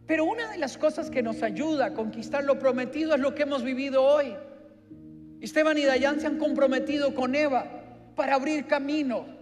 Pero 0.07 0.25
una 0.25 0.47
de 0.47 0.57
las 0.57 0.77
cosas 0.77 1.09
que 1.09 1.23
nos 1.23 1.41
ayuda 1.41 1.85
a 1.85 1.93
conquistar 1.93 2.43
lo 2.43 2.59
prometido 2.59 3.15
es 3.15 3.21
lo 3.21 3.33
que 3.33 3.43
hemos 3.43 3.63
vivido 3.63 4.03
hoy. 4.03 4.35
Esteban 5.39 5.77
y 5.77 5.83
Dayan 5.83 6.19
se 6.19 6.27
han 6.27 6.37
comprometido 6.37 7.15
con 7.15 7.33
Eva 7.33 7.65
para 8.15 8.35
abrir 8.35 8.67
camino 8.67 9.40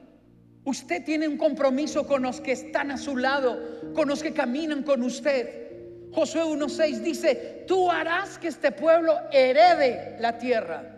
Usted 0.65 1.03
tiene 1.03 1.27
un 1.27 1.37
compromiso 1.37 2.05
con 2.05 2.23
los 2.23 2.41
que 2.41 2.51
están 2.51 2.91
a 2.91 2.97
su 2.97 3.17
lado, 3.17 3.93
con 3.93 4.07
los 4.07 4.21
que 4.21 4.33
caminan 4.33 4.83
con 4.83 5.03
usted. 5.03 5.67
Josué 6.11 6.43
1.6 6.43 6.99
dice, 6.99 7.63
tú 7.67 7.89
harás 7.89 8.37
que 8.37 8.47
este 8.47 8.71
pueblo 8.71 9.17
herede 9.31 10.17
la 10.19 10.37
tierra. 10.37 10.95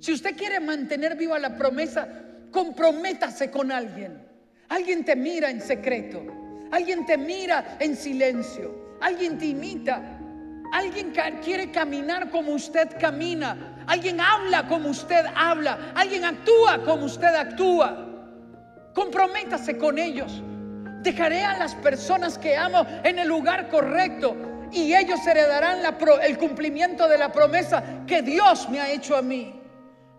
Si 0.00 0.12
usted 0.12 0.36
quiere 0.36 0.60
mantener 0.60 1.16
viva 1.16 1.38
la 1.38 1.56
promesa, 1.56 2.08
comprométase 2.50 3.50
con 3.50 3.70
alguien. 3.70 4.26
Alguien 4.68 5.04
te 5.04 5.16
mira 5.16 5.50
en 5.50 5.60
secreto, 5.60 6.22
alguien 6.70 7.06
te 7.06 7.16
mira 7.16 7.78
en 7.80 7.96
silencio, 7.96 8.96
alguien 9.00 9.38
te 9.38 9.46
imita, 9.46 10.20
alguien 10.72 11.12
quiere 11.42 11.70
caminar 11.70 12.30
como 12.30 12.52
usted 12.52 12.88
camina, 13.00 13.84
alguien 13.86 14.20
habla 14.20 14.68
como 14.68 14.90
usted 14.90 15.24
habla, 15.34 15.92
alguien 15.94 16.24
actúa 16.24 16.82
como 16.84 17.06
usted 17.06 17.34
actúa. 17.34 18.07
Comprométase 18.98 19.78
con 19.78 19.96
ellos. 19.96 20.42
Dejaré 21.04 21.44
a 21.44 21.56
las 21.56 21.72
personas 21.76 22.36
que 22.36 22.56
amo 22.56 22.84
en 23.04 23.20
el 23.20 23.28
lugar 23.28 23.68
correcto 23.68 24.36
y 24.72 24.92
ellos 24.92 25.24
heredarán 25.24 25.78
el 26.20 26.36
cumplimiento 26.36 27.06
de 27.06 27.16
la 27.16 27.30
promesa 27.30 28.02
que 28.08 28.22
Dios 28.22 28.68
me 28.68 28.80
ha 28.80 28.90
hecho 28.90 29.16
a 29.16 29.22
mí. 29.22 29.54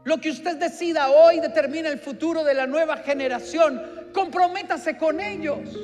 Lo 0.05 0.21
que 0.21 0.29
usted 0.29 0.55
decida 0.55 1.09
hoy 1.09 1.41
determina 1.41 1.89
el 1.89 1.99
futuro 1.99 2.45
de 2.45 2.53
la 2.53 2.67
nueva 2.67 2.95
generación. 2.95 3.81
Comprométase 4.13 4.95
con 4.95 5.19
ellos. 5.19 5.77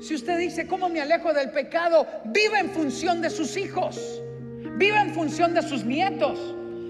Si 0.00 0.14
usted 0.14 0.38
dice, 0.38 0.68
¿cómo 0.68 0.88
me 0.88 1.00
alejo 1.00 1.32
del 1.32 1.50
pecado? 1.50 2.06
Viva 2.26 2.60
en 2.60 2.70
función 2.70 3.20
de 3.20 3.30
sus 3.30 3.56
hijos. 3.56 4.22
Viva 4.78 5.02
en 5.02 5.12
función 5.12 5.54
de 5.54 5.62
sus 5.62 5.84
nietos. 5.84 6.38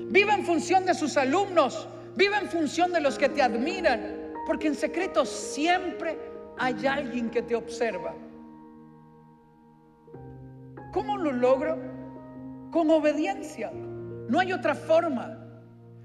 Viva 0.09 0.35
en 0.35 0.45
función 0.45 0.85
de 0.85 0.95
sus 0.95 1.17
alumnos. 1.17 1.89
Viva 2.15 2.39
en 2.39 2.49
función 2.49 2.93
de 2.93 3.01
los 3.01 3.19
que 3.19 3.29
te 3.29 3.43
admiran. 3.43 4.33
Porque 4.47 4.69
en 4.69 4.75
secreto 4.75 5.25
siempre 5.25 6.19
hay 6.59 6.87
alguien 6.87 7.31
que 7.31 7.43
te 7.43 7.55
observa. 7.55 8.15
¿Cómo 10.93 11.17
lo 11.17 11.33
logro? 11.33 11.77
Con 12.71 12.91
obediencia. 12.91 13.71
No 13.73 14.41
hay 14.41 14.53
otra 14.53 14.75
forma. 14.75 15.43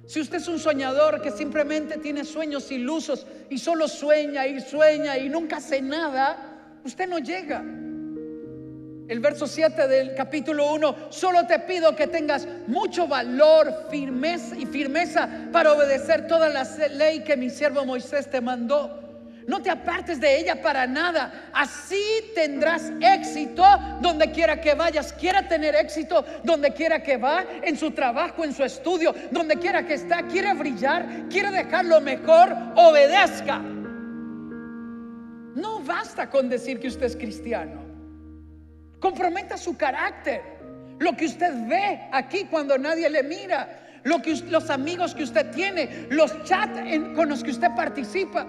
Si 0.06 0.20
usted 0.20 0.38
es 0.38 0.48
un 0.48 0.60
soñador 0.60 1.22
que 1.22 1.32
simplemente 1.32 1.98
tiene 1.98 2.26
sueños 2.26 2.72
ilusos 2.72 3.26
y 3.50 3.58
solo 3.58 3.88
sueña 3.88 4.48
y 4.48 4.60
sueña 4.60 5.18
y 5.18 5.30
nunca 5.30 5.58
hace 5.58 5.82
nada, 5.82 6.80
usted 6.84 7.08
no 7.08 7.20
llega. 7.20 7.64
El 9.12 9.20
verso 9.20 9.46
7 9.46 9.90
del 9.90 10.16
capítulo 10.16 10.72
1, 10.74 10.96
solo 11.10 11.46
te 11.46 11.60
pido 11.60 11.94
que 11.98 12.08
tengas 12.08 12.48
mucho 12.68 13.10
valor, 13.10 13.88
firmeza 13.92 14.56
y 14.56 14.66
firmeza 14.66 15.28
para 15.52 15.74
obedecer 15.74 16.28
toda 16.28 16.48
la 16.48 16.64
ley 16.94 17.20
que 17.20 17.36
mi 17.36 17.50
siervo 17.50 17.84
Moisés 17.84 18.30
te 18.30 18.40
mandó. 18.40 19.02
No 19.46 19.62
te 19.62 19.70
apartes 19.70 20.22
de 20.22 20.40
ella 20.40 20.62
para 20.62 20.88
nada. 20.88 21.50
Así 21.52 22.02
tendrás 22.34 22.90
éxito 23.02 23.66
donde 24.00 24.32
quiera 24.32 24.62
que 24.62 24.76
vayas. 24.76 25.12
Quiera 25.12 25.46
tener 25.46 25.76
éxito 25.76 26.24
donde 26.46 26.72
quiera 26.72 27.04
que 27.04 27.18
va, 27.18 27.44
en 27.64 27.78
su 27.78 27.92
trabajo, 27.92 28.46
en 28.46 28.54
su 28.54 28.64
estudio, 28.64 29.14
donde 29.30 29.58
quiera 29.58 29.86
que 29.86 29.96
está. 29.96 30.26
Quiere 30.28 30.54
brillar, 30.54 31.28
quiere 31.30 31.52
dejar 31.52 31.84
lo 31.84 32.00
mejor, 32.00 32.56
obedezca. 32.78 33.60
No 35.54 35.82
basta 35.82 36.30
con 36.30 36.48
decir 36.48 36.80
que 36.80 36.88
usted 36.88 37.08
es 37.08 37.18
cristiano. 37.18 37.91
Comprometa 39.02 39.58
su 39.58 39.76
carácter. 39.76 40.42
Lo 41.00 41.18
que 41.18 41.26
usted 41.26 41.52
ve 41.68 42.08
aquí 42.12 42.46
cuando 42.46 42.78
nadie 42.78 43.10
le 43.10 43.24
mira. 43.24 44.00
Lo 44.04 44.22
que, 44.22 44.36
los 44.48 44.70
amigos 44.70 45.16
que 45.16 45.24
usted 45.24 45.50
tiene. 45.50 46.06
Los 46.12 46.44
chats 46.44 46.80
con 47.16 47.28
los 47.28 47.44
que 47.44 47.50
usted 47.50 47.70
participa. 47.76 48.46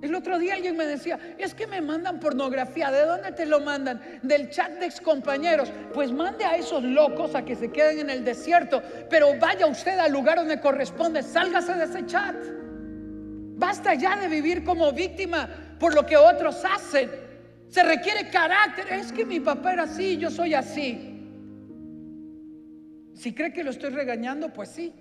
El 0.00 0.14
otro 0.14 0.38
día 0.38 0.54
alguien 0.54 0.76
me 0.76 0.86
decía, 0.86 1.18
es 1.38 1.54
que 1.54 1.66
me 1.66 1.80
mandan 1.80 2.20
pornografía. 2.20 2.92
¿De 2.92 3.04
dónde 3.04 3.32
te 3.32 3.46
lo 3.46 3.58
mandan? 3.58 4.00
Del 4.22 4.48
chat 4.48 4.70
de 4.78 4.86
excompañeros. 4.86 5.72
Pues 5.92 6.12
mande 6.12 6.44
a 6.44 6.56
esos 6.56 6.84
locos 6.84 7.34
a 7.34 7.44
que 7.44 7.56
se 7.56 7.72
queden 7.72 7.98
en 7.98 8.10
el 8.10 8.24
desierto. 8.24 8.80
Pero 9.10 9.36
vaya 9.40 9.66
usted 9.66 9.98
al 9.98 10.12
lugar 10.12 10.36
donde 10.38 10.60
corresponde. 10.60 11.24
Sálgase 11.24 11.74
de 11.74 11.84
ese 11.84 12.06
chat. 12.06 12.36
Basta 13.56 13.94
ya 13.94 14.14
de 14.20 14.28
vivir 14.28 14.62
como 14.62 14.92
víctima 14.92 15.48
por 15.80 15.96
lo 15.96 16.06
que 16.06 16.16
otros 16.16 16.64
hacen. 16.64 17.27
Se 17.68 17.82
requiere 17.82 18.30
carácter. 18.30 18.86
Es 18.92 19.12
que 19.12 19.24
mi 19.24 19.40
papá 19.40 19.74
era 19.74 19.82
así, 19.84 20.16
yo 20.16 20.30
soy 20.30 20.54
así. 20.54 21.14
Si 23.14 23.34
cree 23.34 23.52
que 23.52 23.64
lo 23.64 23.70
estoy 23.70 23.90
regañando, 23.90 24.52
pues 24.52 24.70
sí. 24.70 24.94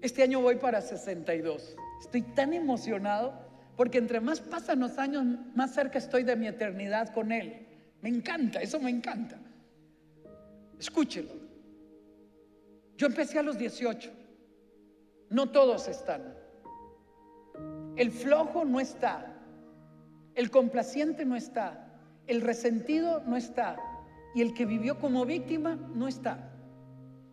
Este 0.00 0.22
año 0.22 0.40
voy 0.40 0.56
para 0.56 0.80
62. 0.80 1.76
Estoy 2.00 2.22
tan 2.22 2.52
emocionado 2.52 3.34
porque 3.76 3.98
entre 3.98 4.20
más 4.20 4.40
pasan 4.40 4.80
los 4.80 4.98
años, 4.98 5.24
más 5.54 5.74
cerca 5.74 5.98
estoy 5.98 6.22
de 6.22 6.36
mi 6.36 6.46
eternidad 6.46 7.12
con 7.12 7.32
Él. 7.32 7.66
Me 8.02 8.08
encanta, 8.08 8.62
eso 8.62 8.78
me 8.78 8.90
encanta. 8.90 9.36
Escúchelo. 10.78 11.32
Yo 12.96 13.08
empecé 13.08 13.38
a 13.38 13.42
los 13.42 13.58
18. 13.58 14.25
No 15.30 15.50
todos 15.50 15.88
están. 15.88 16.34
El 17.96 18.10
flojo 18.10 18.64
no 18.64 18.80
está. 18.80 19.34
El 20.34 20.50
complaciente 20.50 21.24
no 21.24 21.34
está. 21.36 21.86
El 22.26 22.42
resentido 22.42 23.22
no 23.26 23.36
está. 23.36 23.76
Y 24.34 24.42
el 24.42 24.54
que 24.54 24.66
vivió 24.66 24.98
como 24.98 25.24
víctima 25.24 25.76
no 25.94 26.06
está. 26.06 26.50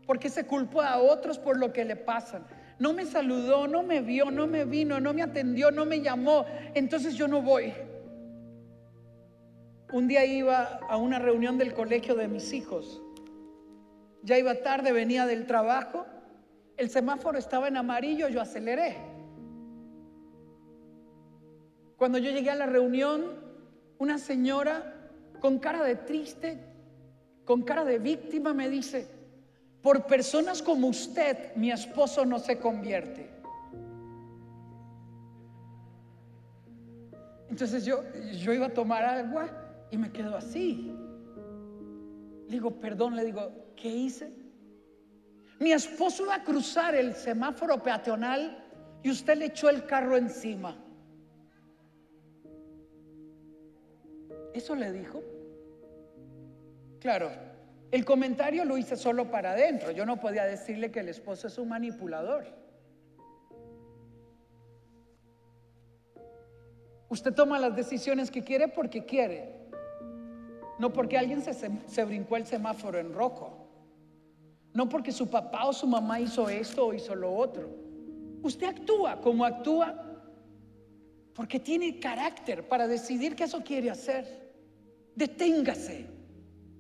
Porque 0.08 0.30
se 0.30 0.46
culpó 0.46 0.82
a 0.82 1.00
otros 1.00 1.38
por 1.38 1.58
lo 1.58 1.74
que 1.74 1.86
le 1.86 1.96
pasan. 1.96 2.46
No 2.80 2.94
me 2.94 3.06
saludó, 3.06 3.68
no 3.68 3.84
me 3.84 4.02
vio, 4.02 4.32
no 4.32 4.48
me 4.48 4.66
vino, 4.66 5.00
no 5.00 5.14
me 5.14 5.22
atendió, 5.22 5.72
no 5.72 5.86
me 5.86 6.02
llamó. 6.02 6.46
Entonces 6.74 7.16
yo 7.16 7.28
no 7.28 7.42
voy. 7.42 7.74
Un 9.92 10.08
día 10.08 10.26
iba 10.26 10.80
a 10.90 10.98
una 10.98 11.20
reunión 11.20 11.58
del 11.58 11.74
colegio 11.74 12.16
de 12.16 12.28
mis 12.28 12.52
hijos. 12.54 13.02
Ya 14.24 14.38
iba 14.38 14.56
tarde, 14.56 14.92
venía 14.92 15.26
del 15.26 15.46
trabajo. 15.46 16.06
El 16.78 16.90
semáforo 16.90 17.38
estaba 17.38 17.68
en 17.68 17.78
amarillo, 17.78 18.28
yo 18.30 18.42
aceleré. 18.42 18.98
Cuando 21.98 22.18
yo 22.18 22.32
llegué 22.32 22.50
a 22.50 22.56
la 22.56 22.66
reunión, 22.66 23.40
una 24.00 24.18
señora 24.18 24.94
con 25.40 25.60
cara 25.60 25.84
de 25.84 25.96
triste, 25.96 26.58
con 27.46 27.64
cara 27.64 27.86
de 27.86 28.00
víctima, 28.00 28.54
me 28.54 28.70
dice, 28.70 29.08
por 29.82 30.06
personas 30.06 30.62
como 30.62 30.88
usted, 30.88 31.56
mi 31.56 31.72
esposo 31.72 32.26
no 32.26 32.40
se 32.40 32.58
convierte. 32.58 33.30
Entonces 37.50 37.86
yo, 37.86 38.02
yo 38.42 38.52
iba 38.52 38.66
a 38.66 38.74
tomar 38.74 39.06
agua 39.06 39.48
y 39.92 39.98
me 39.98 40.12
quedo 40.12 40.36
así. 40.36 40.92
Le 42.48 42.52
digo, 42.52 42.72
perdón, 42.80 43.16
le 43.16 43.24
digo, 43.26 43.52
¿qué 43.76 43.90
hice? 43.90 44.43
Mi 45.60 45.72
esposo 45.72 46.24
iba 46.24 46.36
a 46.36 46.44
cruzar 46.44 46.96
el 46.96 47.16
semáforo 47.16 47.82
peatonal 47.82 48.64
y 49.02 49.10
usted 49.10 49.38
le 49.38 49.46
echó 49.46 49.70
el 49.70 49.86
carro 49.86 50.18
encima. 50.18 50.78
¿Eso 54.54 54.76
le 54.76 54.92
dijo? 54.92 55.22
Claro, 57.00 57.32
el 57.92 58.06
comentario 58.06 58.66
lo 58.66 58.78
hice 58.78 58.96
solo 58.96 59.30
para 59.30 59.52
adentro. 59.52 59.92
Yo 59.92 60.06
no 60.06 60.20
podía 60.20 60.46
decirle 60.46 60.92
que 60.92 61.02
el 61.02 61.10
esposo 61.10 61.48
es 61.48 61.58
un 61.58 61.70
manipulador. 61.70 62.46
Usted 67.10 67.34
toma 67.34 67.60
las 67.60 67.76
decisiones 67.76 68.32
que 68.32 68.44
quiere 68.44 68.68
porque 68.68 69.06
quiere, 69.06 69.68
no 70.80 70.92
porque 70.92 71.20
alguien 71.20 71.44
se, 71.44 71.54
se, 71.54 72.06
brincó 72.06 72.38
el 72.38 72.48
semáforo 72.48 72.98
en 72.98 73.14
rojo, 73.14 73.63
no 74.74 74.90
porque 74.90 75.12
su 75.12 75.30
papá 75.30 75.66
o 75.66 75.74
su 75.74 75.88
mamá 75.88 76.20
hizo 76.20 76.50
esto 76.50 76.88
o 76.88 76.94
hizo 76.94 77.16
lo 77.16 77.34
otro. 77.34 77.70
Usted 78.42 78.68
actúa 78.68 79.22
como 79.22 79.46
actúa 79.46 80.04
porque 81.34 81.60
tiene 81.60 82.00
carácter 82.00 82.68
para 82.68 82.88
decidir 82.88 83.36
que 83.36 83.46
eso 83.46 83.64
quiere 83.64 83.90
hacer. 83.90 84.54
Deténgase. 85.16 86.08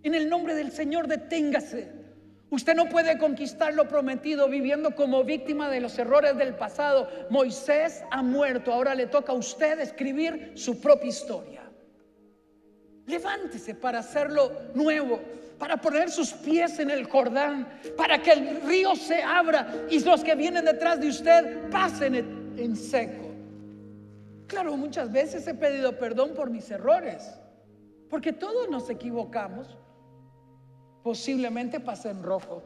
En 0.04 0.14
el 0.14 0.30
nombre 0.30 0.56
del 0.56 0.72
Señor, 0.72 1.08
deténgase. 1.08 2.04
Usted 2.50 2.76
no 2.76 2.88
puede 2.88 3.18
conquistar 3.18 3.74
lo 3.74 3.88
prometido 3.88 4.48
viviendo 4.48 4.96
como 4.96 5.24
víctima 5.24 5.70
de 5.70 5.80
los 5.80 5.98
errores 5.98 6.38
del 6.38 6.56
pasado. 6.56 7.10
Moisés 7.32 8.04
ha 8.12 8.22
muerto, 8.22 8.72
ahora 8.72 8.94
le 8.94 9.08
toca 9.08 9.32
a 9.32 9.36
usted 9.36 9.80
escribir 9.80 10.52
su 10.56 10.80
propia 10.80 11.10
historia. 11.10 11.62
Levántese 13.08 13.74
para 13.74 14.00
hacerlo 14.00 14.52
nuevo, 14.76 15.20
para 15.58 15.78
poner 15.78 16.10
sus 16.10 16.34
pies 16.34 16.80
en 16.80 16.90
el 16.90 17.06
Jordán, 17.06 17.68
para 17.98 18.22
que 18.22 18.32
el 18.32 18.62
río 18.62 18.96
se 18.96 19.22
abra 19.24 19.86
y 19.90 20.00
los 20.04 20.24
que 20.24 20.36
vienen 20.36 20.66
detrás 20.66 21.00
de 21.00 21.10
usted 21.10 21.70
pasen 21.70 22.54
en 22.58 22.76
seco. 22.76 23.32
Claro, 24.48 24.76
muchas 24.78 25.12
veces 25.12 25.48
he 25.48 25.54
pedido 25.54 25.98
perdón 25.98 26.34
por 26.36 26.50
mis 26.50 26.70
errores, 26.70 27.40
porque 28.10 28.34
todos 28.34 28.70
nos 28.70 28.90
equivocamos 28.90 29.78
posiblemente 31.04 31.80
pase 31.80 32.10
en 32.10 32.24
rojo. 32.24 32.64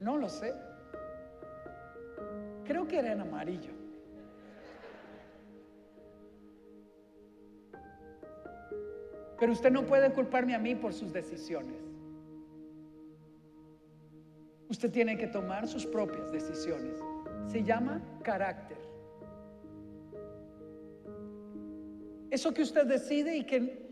No 0.00 0.16
lo 0.16 0.28
sé. 0.28 0.52
Creo 2.64 2.86
que 2.86 2.98
era 2.98 3.12
en 3.12 3.20
amarillo. 3.20 3.81
Pero 9.42 9.54
usted 9.54 9.72
no 9.72 9.84
puede 9.84 10.12
culparme 10.12 10.54
a 10.54 10.58
mí 10.60 10.76
por 10.76 10.92
sus 10.92 11.12
decisiones. 11.12 11.82
Usted 14.68 14.88
tiene 14.88 15.18
que 15.18 15.26
tomar 15.26 15.66
sus 15.66 15.84
propias 15.84 16.30
decisiones. 16.30 17.00
Se 17.48 17.64
llama 17.64 18.00
carácter. 18.22 18.78
Eso 22.30 22.54
que 22.54 22.62
usted 22.62 22.86
decide 22.86 23.36
y 23.36 23.42
que 23.42 23.82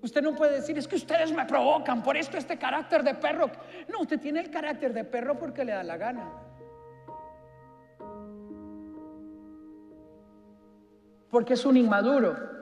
Usted 0.00 0.22
no 0.22 0.34
puede 0.36 0.54
decir, 0.54 0.78
es 0.78 0.86
que 0.86 0.96
ustedes 0.96 1.32
me 1.32 1.44
provocan, 1.44 2.04
por 2.04 2.16
esto 2.16 2.38
este 2.38 2.56
carácter 2.56 3.02
de 3.02 3.14
perro. 3.14 3.50
No, 3.88 4.02
usted 4.02 4.20
tiene 4.20 4.40
el 4.40 4.50
carácter 4.50 4.94
de 4.94 5.02
perro 5.02 5.36
porque 5.36 5.64
le 5.64 5.72
da 5.72 5.82
la 5.82 5.96
gana. 5.96 6.32
Porque 11.28 11.54
es 11.54 11.64
un 11.66 11.76
inmaduro. 11.76 12.59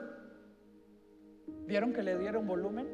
¿Vieron 1.69 1.93
que 1.93 2.01
le 2.01 2.17
dieron 2.17 2.47
volumen? 2.47 2.87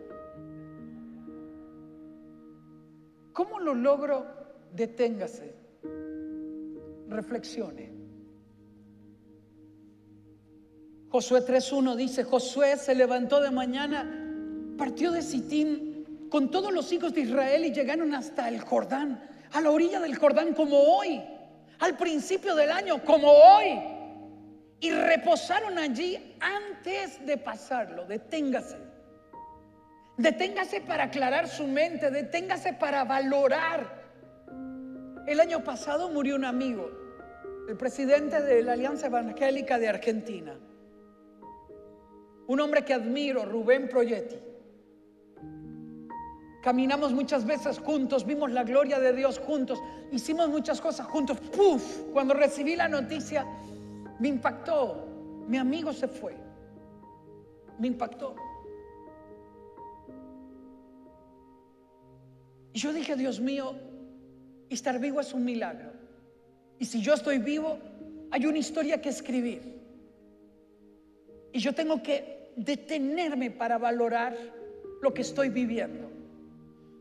¿Cómo 3.31 3.57
lo 3.61 3.73
logro? 3.73 4.25
Deténgase. 4.73 5.55
Reflexione. 7.07 7.93
Josué 11.07 11.39
3.1 11.39 11.95
dice, 11.95 12.25
Josué 12.25 12.75
se 12.75 12.93
levantó 12.95 13.39
de 13.39 13.49
mañana 13.49 14.23
partió 14.77 15.13
de 15.13 15.21
Sitín 15.21 16.27
con 16.29 16.51
todos 16.51 16.73
los 16.73 16.91
hijos 16.91 17.13
de 17.13 17.21
Israel 17.21 17.63
y 17.63 17.71
llegaron 17.71 18.13
hasta 18.13 18.49
el 18.49 18.59
Jordán, 18.59 19.23
a 19.53 19.61
la 19.61 19.71
orilla 19.71 20.01
del 20.01 20.17
Jordán 20.17 20.53
como 20.53 20.77
hoy, 20.77 21.23
al 21.79 21.95
principio 21.95 22.55
del 22.55 22.71
año 22.71 23.01
como 23.05 23.31
hoy, 23.31 23.79
y 24.79 24.91
reposaron 24.91 25.77
allí 25.77 26.35
antes 26.39 27.25
de 27.25 27.37
pasarlo. 27.37 28.05
Deténgase. 28.05 28.77
Deténgase 30.17 30.81
para 30.81 31.05
aclarar 31.05 31.47
su 31.47 31.67
mente, 31.67 32.09
deténgase 32.09 32.73
para 32.73 33.03
valorar. 33.03 34.03
El 35.27 35.39
año 35.39 35.63
pasado 35.63 36.09
murió 36.09 36.35
un 36.35 36.45
amigo, 36.45 36.89
el 37.67 37.75
presidente 37.75 38.41
de 38.41 38.63
la 38.63 38.73
Alianza 38.73 39.07
Evangélica 39.07 39.77
de 39.77 39.89
Argentina, 39.89 40.57
un 42.47 42.59
hombre 42.59 42.85
que 42.85 42.93
admiro, 42.93 43.43
Rubén 43.43 43.89
Proyetti. 43.89 44.37
Caminamos 46.61 47.11
muchas 47.11 47.45
veces 47.45 47.79
juntos, 47.79 48.25
vimos 48.25 48.51
la 48.51 48.63
gloria 48.63 48.99
de 48.99 49.13
Dios 49.13 49.39
juntos, 49.39 49.79
hicimos 50.11 50.47
muchas 50.49 50.79
cosas 50.79 51.07
juntos. 51.07 51.39
¡Puf! 51.39 52.01
Cuando 52.13 52.33
recibí 52.33 52.75
la 52.75 52.87
noticia, 52.87 53.45
me 54.19 54.29
impactó. 54.29 55.05
Mi 55.47 55.57
amigo 55.57 55.93
se 55.93 56.07
fue. 56.07 56.35
Me 57.79 57.87
impactó. 57.87 58.35
Y 62.73 62.79
yo 62.79 62.91
dije, 62.91 63.15
Dios 63.15 63.39
mío, 63.39 63.73
estar 64.69 64.99
vivo 64.99 65.21
es 65.21 65.33
un 65.33 65.45
milagro. 65.45 65.91
Y 66.77 66.85
si 66.85 67.01
yo 67.01 67.13
estoy 67.13 67.37
vivo, 67.37 67.79
hay 68.31 68.45
una 68.45 68.57
historia 68.57 69.01
que 69.01 69.09
escribir. 69.09 69.79
Y 71.53 71.59
yo 71.59 71.73
tengo 71.73 72.03
que 72.03 72.51
detenerme 72.57 73.51
para 73.51 73.77
valorar 73.77 74.35
lo 75.01 75.13
que 75.13 75.21
estoy 75.21 75.49
viviendo. 75.49 76.09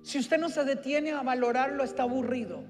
Si 0.03 0.19
usted 0.19 0.39
no 0.39 0.49
se 0.49 0.65
detiene 0.65 1.13
a 1.13 1.23
valorarlo, 1.23 1.83
está 1.83 2.05
aburrido. 2.05 2.63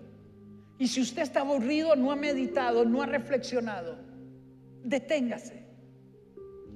Y 0.78 0.88
si 0.88 1.00
usted 1.00 1.22
está 1.22 1.40
aburrido, 1.40 1.96
no 1.96 2.10
ha 2.10 2.16
meditado, 2.16 2.84
no 2.84 3.02
ha 3.02 3.06
reflexionado, 3.06 3.98
deténgase. 4.84 5.64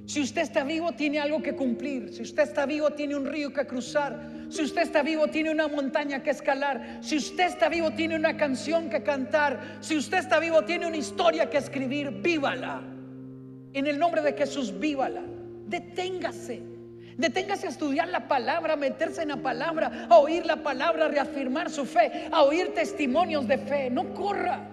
Si 0.07 0.23
usted 0.23 0.41
está 0.41 0.65
vivo, 0.65 0.93
tiene 0.93 1.21
algo 1.21 1.43
que 1.43 1.55
cumplir. 1.55 2.15
Si 2.15 2.23
usted 2.23 2.45
está 2.45 2.65
vivo, 2.65 2.91
tiene 2.93 3.15
un 3.15 3.27
río 3.27 3.53
que 3.53 3.67
cruzar. 3.67 4.19
Si 4.49 4.63
usted 4.63 4.81
está 4.81 5.03
vivo, 5.03 5.29
tiene 5.29 5.51
una 5.51 5.69
montaña 5.69 6.23
que 6.23 6.31
escalar. 6.31 7.01
Si 7.03 7.19
usted 7.19 7.45
está 7.45 7.69
vivo, 7.69 7.91
tiene 7.91 8.17
una 8.17 8.35
canción 8.35 8.89
que 8.89 9.03
cantar. 9.03 9.77
Si 9.81 9.99
usted 9.99 10.17
está 10.17 10.41
vivo, 10.41 10.65
tiene 10.65 10.87
una 10.87 10.97
historia 10.97 11.51
que 11.51 11.59
escribir. 11.59 12.11
Vívala. 12.23 12.83
En 13.75 13.87
el 13.87 13.99
nombre 13.99 14.23
de 14.23 14.33
Jesús, 14.33 14.79
vívala. 14.79 15.23
Deténgase. 15.67 16.63
Deténgase 17.19 17.67
a 17.67 17.71
estudiar 17.71 18.09
la 18.09 18.29
palabra, 18.29 18.73
a 18.73 18.77
meterse 18.77 19.21
en 19.21 19.29
la 19.29 19.37
palabra, 19.37 20.07
a 20.09 20.17
oír 20.17 20.47
la 20.47 20.63
palabra, 20.63 21.05
a 21.05 21.09
reafirmar 21.09 21.69
su 21.69 21.85
fe, 21.85 22.31
a 22.33 22.45
oír 22.45 22.73
testimonios 22.73 23.47
de 23.47 23.59
fe. 23.59 23.91
No 23.91 24.15
corra. 24.15 24.67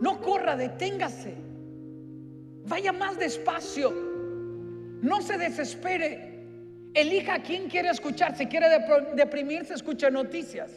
No 0.00 0.22
corra, 0.22 0.56
deténgase. 0.56 1.43
Vaya 2.66 2.92
más 2.92 3.18
despacio. 3.18 3.92
No 5.02 5.20
se 5.20 5.36
desespere. 5.38 6.32
Elija 6.94 7.34
a 7.34 7.42
quién 7.42 7.68
quiere 7.68 7.90
escuchar. 7.90 8.36
Si 8.36 8.46
quiere 8.46 8.68
deprimirse, 9.14 9.74
escucha 9.74 10.10
noticias. 10.10 10.70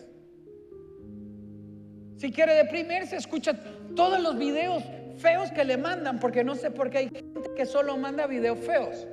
Si 2.17 2.31
quiere 2.31 2.55
deprimirse, 2.55 3.15
escucha 3.15 3.53
todos 3.95 4.19
los 4.19 4.37
videos 4.37 4.83
feos 5.17 5.51
que 5.51 5.63
le 5.63 5.77
mandan, 5.77 6.19
porque 6.19 6.43
no 6.43 6.55
sé 6.55 6.71
por 6.71 6.89
qué 6.89 6.97
hay 6.97 7.09
gente 7.09 7.51
que 7.55 7.65
solo 7.65 7.95
manda 7.97 8.27
videos 8.27 8.59
feos. 8.59 9.07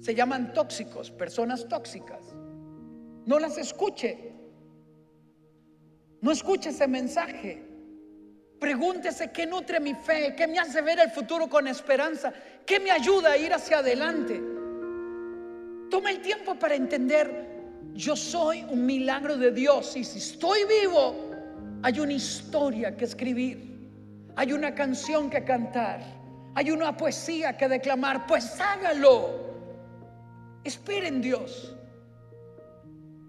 Se 0.00 0.14
llaman 0.14 0.52
tóxicos, 0.52 1.10
personas 1.10 1.68
tóxicas. 1.68 2.34
No 3.26 3.38
las 3.38 3.58
escuche. 3.58 4.32
No 6.20 6.32
escuche 6.32 6.70
ese 6.70 6.88
mensaje. 6.88 7.71
Pregúntese 8.62 9.32
qué 9.32 9.44
nutre 9.44 9.80
mi 9.80 9.92
fe, 9.92 10.36
qué 10.36 10.46
me 10.46 10.56
hace 10.60 10.82
ver 10.82 11.00
el 11.00 11.10
futuro 11.10 11.48
con 11.48 11.66
esperanza, 11.66 12.32
qué 12.64 12.78
me 12.78 12.92
ayuda 12.92 13.32
a 13.32 13.36
ir 13.36 13.52
hacia 13.52 13.78
adelante. 13.78 14.40
Toma 15.90 16.12
el 16.12 16.20
tiempo 16.20 16.54
para 16.54 16.76
entender, 16.76 17.44
yo 17.92 18.14
soy 18.14 18.62
un 18.62 18.86
milagro 18.86 19.36
de 19.36 19.50
Dios 19.50 19.96
y 19.96 20.04
si 20.04 20.18
estoy 20.18 20.60
vivo, 20.62 21.12
hay 21.82 21.98
una 21.98 22.12
historia 22.12 22.96
que 22.96 23.04
escribir, 23.04 23.90
hay 24.36 24.52
una 24.52 24.72
canción 24.76 25.28
que 25.28 25.42
cantar, 25.42 26.00
hay 26.54 26.70
una 26.70 26.96
poesía 26.96 27.56
que 27.56 27.66
declamar, 27.68 28.28
pues 28.28 28.60
hágalo. 28.60 29.40
Esperen 30.62 31.20
Dios. 31.20 31.74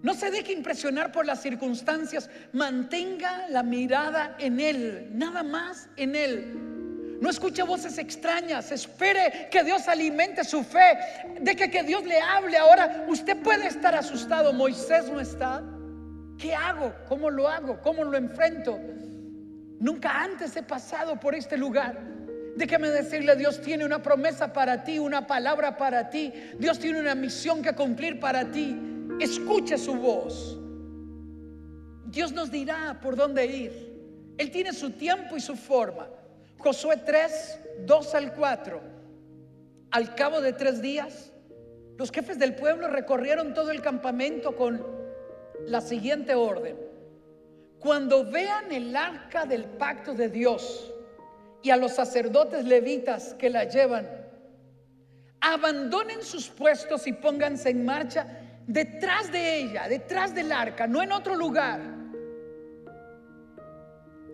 No 0.04 0.12
se 0.12 0.30
deje 0.30 0.52
impresionar 0.52 1.10
por 1.12 1.24
las 1.24 1.40
circunstancias. 1.40 2.28
Mantenga 2.52 3.48
la 3.48 3.62
mirada 3.62 4.36
en 4.38 4.60
Él, 4.60 5.08
nada 5.14 5.42
más 5.42 5.88
en 5.96 6.14
Él. 6.14 7.18
No 7.22 7.30
escuche 7.30 7.62
voces 7.62 7.96
extrañas. 7.96 8.70
Espere 8.70 9.48
que 9.50 9.64
Dios 9.64 9.88
alimente 9.88 10.44
su 10.44 10.62
fe. 10.62 10.98
Deje 11.40 11.70
que 11.70 11.82
Dios 11.84 12.04
le 12.04 12.20
hable. 12.20 12.58
Ahora 12.58 13.06
usted 13.08 13.38
puede 13.38 13.66
estar 13.66 13.94
asustado. 13.94 14.52
Moisés 14.52 15.08
no 15.08 15.20
está. 15.20 15.62
¿Qué 16.36 16.54
hago? 16.54 16.92
¿Cómo 17.08 17.30
lo 17.30 17.48
hago? 17.48 17.80
¿Cómo 17.80 18.04
lo 18.04 18.18
enfrento? 18.18 18.78
Nunca 19.80 20.22
antes 20.22 20.54
he 20.54 20.62
pasado 20.62 21.18
por 21.18 21.34
este 21.34 21.56
lugar. 21.56 21.98
Déjeme 22.56 22.90
decirle, 22.90 23.36
Dios 23.36 23.62
tiene 23.62 23.86
una 23.86 24.02
promesa 24.02 24.52
para 24.52 24.84
ti, 24.84 24.98
una 24.98 25.26
palabra 25.26 25.78
para 25.78 26.10
ti. 26.10 26.30
Dios 26.58 26.78
tiene 26.78 27.00
una 27.00 27.14
misión 27.14 27.62
que 27.62 27.72
cumplir 27.72 28.20
para 28.20 28.44
ti. 28.50 28.83
Escuche 29.20 29.78
su 29.78 29.94
voz. 29.94 30.58
Dios 32.06 32.32
nos 32.32 32.50
dirá 32.50 32.98
por 33.00 33.16
dónde 33.16 33.46
ir. 33.46 33.94
Él 34.38 34.50
tiene 34.50 34.72
su 34.72 34.90
tiempo 34.90 35.36
y 35.36 35.40
su 35.40 35.56
forma. 35.56 36.08
Josué 36.58 36.96
3, 36.96 37.60
2 37.86 38.14
al 38.14 38.34
4. 38.34 38.80
Al 39.90 40.14
cabo 40.14 40.40
de 40.40 40.52
tres 40.52 40.82
días, 40.82 41.32
los 41.96 42.10
jefes 42.10 42.38
del 42.38 42.56
pueblo 42.56 42.88
recorrieron 42.88 43.54
todo 43.54 43.70
el 43.70 43.80
campamento 43.80 44.56
con 44.56 44.84
la 45.66 45.80
siguiente 45.80 46.34
orden. 46.34 46.76
Cuando 47.78 48.24
vean 48.24 48.72
el 48.72 48.96
arca 48.96 49.44
del 49.44 49.64
pacto 49.64 50.14
de 50.14 50.28
Dios 50.28 50.92
y 51.62 51.70
a 51.70 51.76
los 51.76 51.92
sacerdotes 51.92 52.64
levitas 52.64 53.34
que 53.34 53.50
la 53.50 53.64
llevan, 53.64 54.08
abandonen 55.40 56.22
sus 56.22 56.48
puestos 56.48 57.06
y 57.06 57.12
pónganse 57.12 57.70
en 57.70 57.84
marcha 57.84 58.43
detrás 58.66 59.30
de 59.30 59.56
ella, 59.56 59.88
detrás 59.88 60.34
del 60.34 60.52
arca, 60.52 60.86
no 60.86 61.02
en 61.02 61.12
otro 61.12 61.34
lugar 61.34 61.94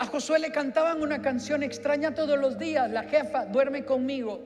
a 0.01 0.07
Josué 0.07 0.39
le 0.39 0.51
cantaban 0.51 1.03
una 1.03 1.21
canción 1.21 1.63
extraña 1.63 2.15
todos 2.15 2.39
los 2.39 2.59
días, 2.59 2.91
la 2.91 3.03
jefa, 3.03 3.45
duerme 3.45 3.85
conmigo. 3.85 4.41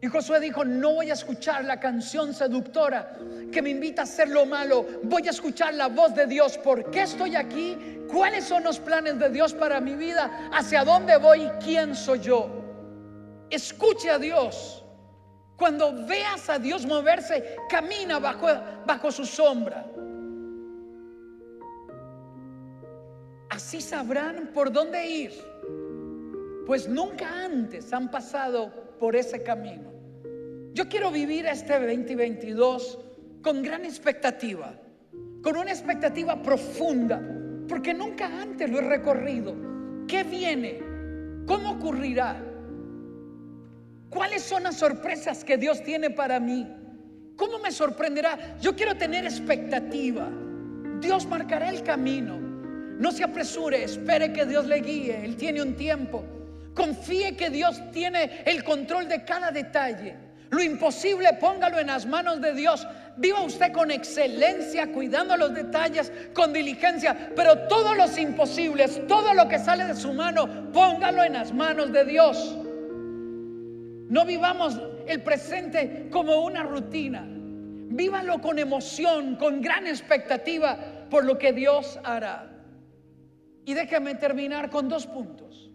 Y 0.00 0.06
Josué 0.06 0.38
dijo, 0.38 0.64
no 0.64 0.94
voy 0.94 1.10
a 1.10 1.14
escuchar 1.14 1.64
la 1.64 1.80
canción 1.80 2.32
seductora 2.32 3.18
que 3.50 3.60
me 3.60 3.70
invita 3.70 4.02
a 4.02 4.04
hacer 4.04 4.28
lo 4.28 4.46
malo, 4.46 4.86
voy 5.02 5.26
a 5.26 5.30
escuchar 5.30 5.74
la 5.74 5.88
voz 5.88 6.14
de 6.14 6.26
Dios. 6.26 6.58
¿Por 6.58 6.92
qué 6.92 7.02
estoy 7.02 7.34
aquí? 7.34 7.76
¿Cuáles 8.08 8.44
son 8.44 8.62
los 8.62 8.78
planes 8.78 9.18
de 9.18 9.30
Dios 9.30 9.52
para 9.52 9.80
mi 9.80 9.96
vida? 9.96 10.48
¿Hacia 10.52 10.84
dónde 10.84 11.16
voy? 11.16 11.50
¿Quién 11.60 11.96
soy 11.96 12.20
yo? 12.20 12.48
Escuche 13.50 14.10
a 14.10 14.18
Dios. 14.20 14.81
Cuando 15.56 16.06
veas 16.06 16.48
a 16.48 16.58
Dios 16.58 16.86
moverse, 16.86 17.56
camina 17.68 18.18
bajo, 18.18 18.46
bajo 18.86 19.12
su 19.12 19.24
sombra. 19.24 19.86
Así 23.48 23.80
sabrán 23.80 24.50
por 24.54 24.72
dónde 24.72 25.06
ir, 25.06 25.32
pues 26.66 26.88
nunca 26.88 27.44
antes 27.44 27.92
han 27.92 28.10
pasado 28.10 28.72
por 28.98 29.14
ese 29.14 29.42
camino. 29.42 29.92
Yo 30.72 30.88
quiero 30.88 31.10
vivir 31.10 31.44
este 31.46 31.74
2022 31.78 32.98
con 33.42 33.62
gran 33.62 33.84
expectativa, 33.84 34.74
con 35.42 35.56
una 35.56 35.70
expectativa 35.70 36.42
profunda, 36.42 37.20
porque 37.68 37.92
nunca 37.92 38.40
antes 38.40 38.70
lo 38.70 38.78
he 38.78 38.88
recorrido. 38.88 39.54
¿Qué 40.08 40.24
viene? 40.24 40.80
¿Cómo 41.46 41.72
ocurrirá? 41.72 42.51
¿Cuáles 44.12 44.42
son 44.42 44.64
las 44.64 44.76
sorpresas 44.76 45.42
que 45.42 45.56
Dios 45.56 45.82
tiene 45.82 46.10
para 46.10 46.38
mí? 46.38 46.68
¿Cómo 47.34 47.58
me 47.58 47.72
sorprenderá? 47.72 48.58
Yo 48.60 48.76
quiero 48.76 48.94
tener 48.94 49.24
expectativa. 49.24 50.28
Dios 51.00 51.24
marcará 51.24 51.70
el 51.70 51.82
camino. 51.82 52.38
No 52.38 53.10
se 53.10 53.24
apresure, 53.24 53.82
espere 53.82 54.30
que 54.30 54.44
Dios 54.44 54.66
le 54.66 54.80
guíe. 54.80 55.24
Él 55.24 55.36
tiene 55.36 55.62
un 55.62 55.74
tiempo. 55.76 56.22
Confíe 56.74 57.36
que 57.36 57.48
Dios 57.48 57.80
tiene 57.90 58.42
el 58.44 58.62
control 58.64 59.08
de 59.08 59.24
cada 59.24 59.50
detalle. 59.50 60.14
Lo 60.50 60.62
imposible, 60.62 61.32
póngalo 61.40 61.78
en 61.78 61.86
las 61.86 62.04
manos 62.04 62.42
de 62.42 62.52
Dios. 62.52 62.86
Viva 63.16 63.40
usted 63.40 63.72
con 63.72 63.90
excelencia, 63.90 64.92
cuidando 64.92 65.38
los 65.38 65.54
detalles, 65.54 66.12
con 66.34 66.52
diligencia. 66.52 67.30
Pero 67.34 67.60
todos 67.60 67.96
los 67.96 68.18
imposibles, 68.18 69.06
todo 69.08 69.32
lo 69.32 69.48
que 69.48 69.58
sale 69.58 69.86
de 69.86 69.94
su 69.94 70.12
mano, 70.12 70.70
póngalo 70.70 71.24
en 71.24 71.32
las 71.32 71.54
manos 71.54 71.90
de 71.92 72.04
Dios. 72.04 72.58
No 74.12 74.26
vivamos 74.26 74.78
el 75.06 75.22
presente 75.22 76.10
como 76.10 76.44
una 76.44 76.62
rutina. 76.64 77.24
Vívalo 77.26 78.42
con 78.42 78.58
emoción, 78.58 79.36
con 79.36 79.62
gran 79.62 79.86
expectativa 79.86 81.06
por 81.08 81.24
lo 81.24 81.38
que 81.38 81.54
Dios 81.54 81.98
hará. 82.04 82.46
Y 83.64 83.72
déjame 83.72 84.14
terminar 84.16 84.68
con 84.68 84.86
dos 84.86 85.06
puntos. 85.06 85.70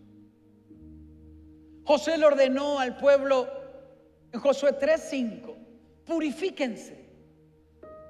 José 1.84 2.16
le 2.20 2.28
ordenó 2.28 2.80
al 2.80 2.98
pueblo 2.98 3.50
en 4.32 4.40
Josué 4.40 4.74
3:5, 4.74 5.56
purifíquense, 6.06 7.10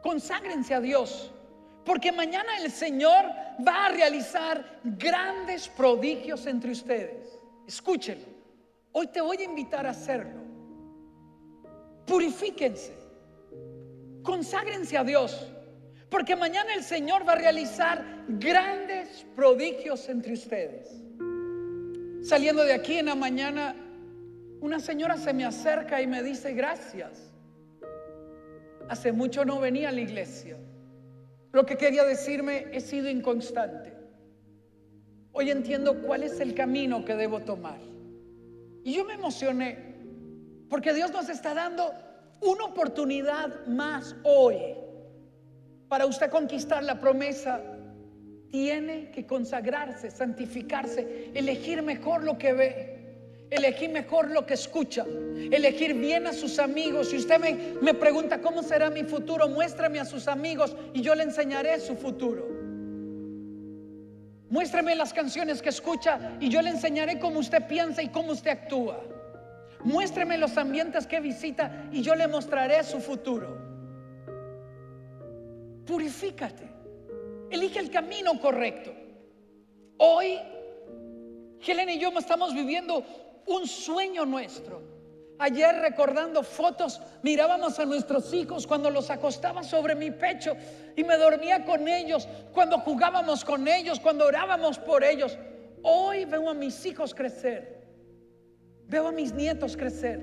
conságrense 0.02 0.74
a 0.74 0.82
Dios, 0.82 1.32
porque 1.86 2.12
mañana 2.12 2.58
el 2.62 2.70
Señor 2.70 3.24
va 3.66 3.86
a 3.86 3.90
realizar 3.94 4.82
grandes 4.84 5.70
prodigios 5.70 6.46
entre 6.48 6.72
ustedes. 6.72 7.40
Escúchenlo, 7.66 8.37
hoy 8.92 9.08
te 9.08 9.22
voy 9.22 9.38
a 9.38 9.44
invitar 9.44 9.86
a 9.86 9.92
hacerlo. 9.92 10.42
Purifíquense, 12.06 12.94
conságrense 14.24 14.98
a 14.98 15.04
Dios. 15.04 15.54
Porque 16.10 16.36
mañana 16.36 16.74
el 16.74 16.84
Señor 16.84 17.28
va 17.28 17.34
a 17.34 17.36
realizar 17.36 18.04
grandes 18.28 19.26
prodigios 19.36 20.08
entre 20.08 20.34
ustedes. 20.34 21.02
Saliendo 22.22 22.64
de 22.64 22.74
aquí 22.74 22.98
en 22.98 23.08
la 23.08 23.16
mañana, 23.16 23.76
una 24.62 24.80
señora 24.80 25.18
se 25.18 25.34
me 25.34 25.46
acerca 25.46 26.02
y 26.02 26.08
me 26.08 26.24
dice, 26.24 26.54
gracias. 26.54 27.34
Hace 28.90 29.12
mucho 29.12 29.44
no 29.44 29.60
venía 29.60 29.90
a 29.90 29.92
la 29.92 30.02
iglesia. 30.02 30.58
Lo 31.52 31.66
que 31.66 31.78
quería 31.78 32.04
decirme, 32.04 32.68
he 32.72 32.80
sido 32.80 33.10
inconstante. 33.10 33.94
Hoy 35.34 35.52
entiendo 35.52 36.02
cuál 36.02 36.24
es 36.24 36.40
el 36.40 36.54
camino 36.54 37.04
que 37.06 37.16
debo 37.16 37.42
tomar. 37.42 37.80
Y 38.88 38.94
yo 38.94 39.04
me 39.04 39.16
emocioné, 39.16 39.78
porque 40.70 40.94
Dios 40.94 41.12
nos 41.12 41.28
está 41.28 41.54
dando 41.54 41.94
una 42.40 42.64
oportunidad 42.64 43.66
más 43.66 44.16
hoy 44.24 44.56
para 45.90 46.06
usted 46.06 46.30
conquistar 46.30 46.86
la 46.86 46.98
promesa, 46.98 47.62
tiene 48.50 49.12
que 49.12 49.26
consagrarse, 49.26 50.10
santificarse, 50.10 51.32
elegir 51.34 51.82
mejor 51.82 52.24
lo 52.24 52.38
que 52.38 52.54
ve. 52.54 52.94
Elegí 53.50 53.90
mejor 53.90 54.32
lo 54.32 54.46
que 54.46 54.54
escucha, 54.54 55.06
elegir 55.52 55.94
bien 55.94 56.26
a 56.26 56.32
sus 56.32 56.58
amigos. 56.58 57.10
Si 57.10 57.18
usted 57.18 57.42
me, 57.42 57.74
me 57.82 57.94
pregunta 57.94 58.40
cómo 58.40 58.64
será 58.64 58.90
mi 58.90 59.04
futuro, 59.04 59.50
muéstrame 59.50 60.00
a 60.00 60.06
sus 60.06 60.30
amigos 60.30 60.74
y 60.94 61.02
yo 61.02 61.14
le 61.14 61.24
enseñaré 61.24 61.78
su 61.82 61.98
futuro. 61.98 62.57
Muéstrame 64.50 64.96
las 64.96 65.14
canciones 65.14 65.62
que 65.62 65.70
escucha 65.70 66.38
y 66.40 66.50
yo 66.50 66.62
le 66.62 66.70
enseñaré 66.70 67.20
cómo 67.20 67.40
usted 67.40 67.68
piensa 67.68 68.02
y 68.02 68.10
cómo 68.10 68.32
usted 68.32 68.52
actúa. 68.52 69.04
Muéstrame 69.84 70.38
los 70.38 70.58
ambientes 70.58 71.06
que 71.06 71.20
visita 71.20 71.88
y 71.92 72.02
yo 72.02 72.16
le 72.16 72.28
mostraré 72.28 72.84
su 72.84 73.00
futuro. 73.00 73.58
Purifícate. 75.86 76.68
Elige 77.50 77.80
el 77.80 77.90
camino 77.90 78.40
correcto. 78.40 78.94
Hoy, 79.98 80.38
Helen 81.66 81.90
y 81.90 82.00
yo 82.00 82.10
estamos 82.18 82.54
viviendo 82.54 83.04
un 83.48 83.68
sueño 83.68 84.26
nuestro. 84.26 84.82
Ayer 85.40 85.76
recordando 85.82 86.42
fotos, 86.42 87.00
mirábamos 87.22 87.78
a 87.78 87.86
nuestros 87.86 88.34
hijos 88.34 88.66
cuando 88.66 88.90
los 88.90 89.12
acostaba 89.12 89.62
sobre 89.62 89.94
mi 89.94 90.10
pecho 90.10 90.56
y 90.96 91.04
me 91.04 91.16
dormía 91.16 91.64
con 91.64 91.88
ellos, 91.88 92.28
cuando 92.54 92.80
jugábamos 92.80 93.46
con 93.46 93.68
ellos, 93.68 94.00
cuando 94.00 94.26
orábamos 94.26 94.80
por 94.80 95.04
ellos. 95.04 95.38
Hoy 95.84 96.26
veo 96.26 96.50
a 96.50 96.56
mis 96.56 96.84
hijos 96.88 97.14
crecer, 97.14 97.84
veo 98.88 99.08
a 99.08 99.12
mis 99.12 99.32
nietos 99.34 99.78
crecer. 99.78 100.20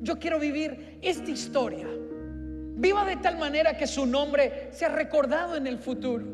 Yo 0.00 0.18
quiero 0.18 0.40
vivir 0.40 0.98
esta 1.00 1.30
historia. 1.30 1.86
Viva 1.86 3.04
de 3.04 3.16
tal 3.16 3.38
manera 3.38 3.76
que 3.76 3.86
su 3.86 4.04
nombre 4.04 4.70
sea 4.72 4.88
recordado 4.88 5.54
en 5.54 5.66
el 5.66 5.78
futuro. 5.78 6.24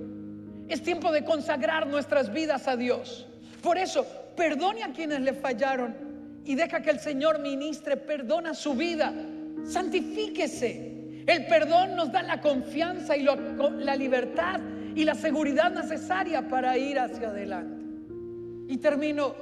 Es 0.68 0.82
tiempo 0.82 1.12
de 1.12 1.24
consagrar 1.24 1.86
nuestras 1.86 2.32
vidas 2.32 2.66
a 2.66 2.76
Dios. 2.76 3.26
Por 3.62 3.76
eso, 3.76 4.06
perdone 4.36 4.84
a 4.84 4.92
quienes 4.92 5.20
le 5.20 5.34
fallaron 5.34 6.05
y 6.46 6.54
deja 6.54 6.80
que 6.80 6.90
el 6.90 7.00
Señor 7.00 7.40
ministre, 7.40 7.96
perdona 7.96 8.54
su 8.54 8.74
vida, 8.74 9.12
santifíquese. 9.64 11.24
El 11.26 11.46
perdón 11.46 11.96
nos 11.96 12.12
da 12.12 12.22
la 12.22 12.40
confianza 12.40 13.16
y 13.16 13.24
la 13.24 13.96
libertad 13.96 14.60
y 14.94 15.04
la 15.04 15.16
seguridad 15.16 15.72
necesaria 15.72 16.48
para 16.48 16.78
ir 16.78 17.00
hacia 17.00 17.30
adelante. 17.30 17.84
Y 18.68 18.76
termino 18.78 19.34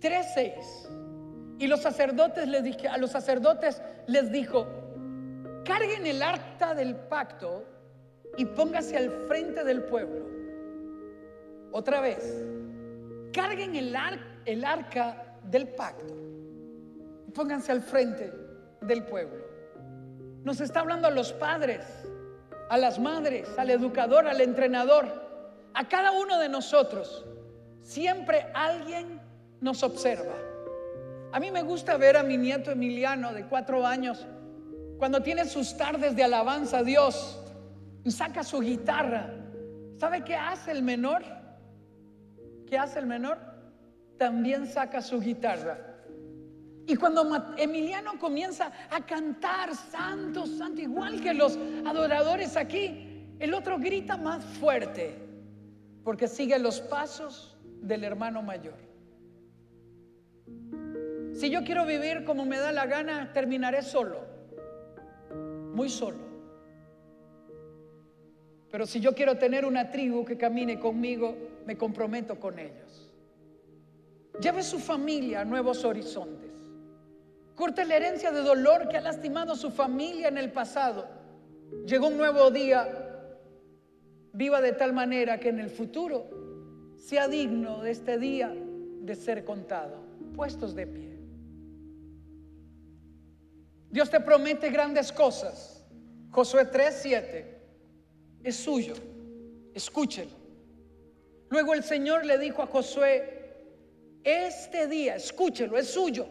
3.6. 0.00 1.56
Y 1.60 1.68
los 1.68 1.80
sacerdotes 1.80 2.48
les 2.48 2.64
dije, 2.64 2.88
a 2.88 2.98
los 2.98 3.12
sacerdotes 3.12 3.80
les 4.08 4.32
dijo, 4.32 4.66
carguen 5.64 6.04
el 6.04 6.20
acta 6.20 6.74
del 6.74 6.96
pacto 6.96 7.64
y 8.36 8.44
póngase 8.44 8.96
al 8.96 9.08
frente 9.28 9.62
del 9.62 9.84
pueblo. 9.84 10.26
Otra 11.70 12.00
vez, 12.00 12.44
carguen 13.32 13.76
el, 13.76 13.96
el 14.46 14.64
arca 14.64 15.23
del 15.50 15.68
pacto. 15.68 16.14
Pónganse 17.34 17.72
al 17.72 17.82
frente 17.82 18.32
del 18.80 19.04
pueblo. 19.04 19.44
Nos 20.44 20.60
está 20.60 20.80
hablando 20.80 21.08
a 21.08 21.10
los 21.10 21.32
padres, 21.32 21.84
a 22.68 22.78
las 22.78 22.98
madres, 22.98 23.48
al 23.58 23.70
educador, 23.70 24.26
al 24.26 24.40
entrenador, 24.40 25.06
a 25.72 25.88
cada 25.88 26.12
uno 26.12 26.38
de 26.38 26.48
nosotros. 26.48 27.24
Siempre 27.82 28.46
alguien 28.54 29.20
nos 29.60 29.82
observa. 29.82 30.34
A 31.32 31.40
mí 31.40 31.50
me 31.50 31.62
gusta 31.62 31.96
ver 31.96 32.16
a 32.16 32.22
mi 32.22 32.36
nieto 32.36 32.70
Emiliano 32.70 33.32
de 33.32 33.46
cuatro 33.46 33.86
años 33.86 34.24
cuando 34.98 35.22
tiene 35.22 35.46
sus 35.46 35.76
tardes 35.76 36.14
de 36.14 36.24
alabanza 36.24 36.78
a 36.78 36.82
Dios 36.82 37.40
y 38.04 38.10
saca 38.10 38.44
su 38.44 38.60
guitarra. 38.60 39.34
¿Sabe 39.96 40.24
qué 40.24 40.36
hace 40.36 40.70
el 40.70 40.82
menor? 40.82 41.22
¿Qué 42.66 42.78
hace 42.78 42.98
el 42.98 43.06
menor? 43.06 43.38
También 44.18 44.66
saca 44.66 45.00
su 45.00 45.20
guitarra. 45.20 45.94
Y 46.86 46.96
cuando 46.96 47.54
Emiliano 47.56 48.18
comienza 48.18 48.70
a 48.90 49.04
cantar, 49.06 49.74
santo, 49.74 50.46
santo, 50.46 50.82
igual 50.82 51.20
que 51.20 51.32
los 51.32 51.58
adoradores 51.86 52.56
aquí, 52.56 53.26
el 53.38 53.54
otro 53.54 53.78
grita 53.78 54.16
más 54.16 54.44
fuerte, 54.44 55.16
porque 56.04 56.28
sigue 56.28 56.58
los 56.58 56.80
pasos 56.80 57.56
del 57.80 58.04
hermano 58.04 58.42
mayor. 58.42 58.76
Si 61.32 61.50
yo 61.50 61.64
quiero 61.64 61.84
vivir 61.86 62.24
como 62.24 62.44
me 62.44 62.58
da 62.58 62.70
la 62.70 62.86
gana, 62.86 63.32
terminaré 63.32 63.82
solo, 63.82 64.20
muy 65.74 65.88
solo. 65.88 66.18
Pero 68.70 68.86
si 68.86 69.00
yo 69.00 69.14
quiero 69.14 69.38
tener 69.38 69.64
una 69.64 69.90
tribu 69.90 70.24
que 70.24 70.36
camine 70.36 70.78
conmigo, 70.78 71.36
me 71.64 71.76
comprometo 71.76 72.38
con 72.38 72.58
ellos. 72.58 73.03
Lleve 74.40 74.62
su 74.62 74.78
familia 74.78 75.42
a 75.42 75.44
nuevos 75.44 75.84
horizontes. 75.84 76.50
Corte 77.54 77.84
la 77.84 77.96
herencia 77.96 78.32
de 78.32 78.40
dolor 78.40 78.88
que 78.88 78.96
ha 78.96 79.00
lastimado 79.00 79.52
a 79.52 79.56
su 79.56 79.70
familia 79.70 80.28
en 80.28 80.38
el 80.38 80.50
pasado. 80.50 81.06
Llegó 81.86 82.08
un 82.08 82.16
nuevo 82.16 82.50
día. 82.50 83.00
Viva 84.32 84.60
de 84.60 84.72
tal 84.72 84.92
manera 84.92 85.38
que 85.38 85.50
en 85.50 85.60
el 85.60 85.70
futuro 85.70 86.26
sea 86.96 87.28
digno 87.28 87.82
de 87.82 87.92
este 87.92 88.18
día 88.18 88.52
de 88.52 89.14
ser 89.14 89.44
contado. 89.44 90.02
Puestos 90.34 90.74
de 90.74 90.86
pie. 90.88 91.18
Dios 93.90 94.10
te 94.10 94.18
promete 94.18 94.70
grandes 94.70 95.12
cosas. 95.12 95.86
Josué 96.32 96.64
3:7 96.68 97.44
es 98.42 98.56
suyo. 98.56 98.94
Escúchelo. 99.72 100.30
Luego 101.50 101.74
el 101.74 101.84
Señor 101.84 102.26
le 102.26 102.36
dijo 102.38 102.62
a 102.62 102.66
Josué, 102.66 103.33
este 104.24 104.86
día, 104.88 105.16
escúchelo, 105.16 105.78
es 105.78 105.88
suyo. 105.88 106.26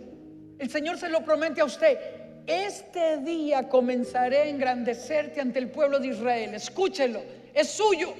El 0.58 0.70
Señor 0.70 0.98
se 0.98 1.10
lo 1.10 1.24
promete 1.24 1.62
a 1.62 1.66
usted. 1.66 1.98
Este 2.46 3.18
día 3.18 3.70
comenzaré 3.70 4.40
a 4.40 4.46
engrandecerte 4.48 5.40
ante 5.40 5.60
el 5.60 5.70
pueblo 5.70 6.00
de 6.00 6.08
Israel. 6.08 6.54
Escúchelo, 6.56 7.22
es 7.54 7.70
suyo. 7.70 8.14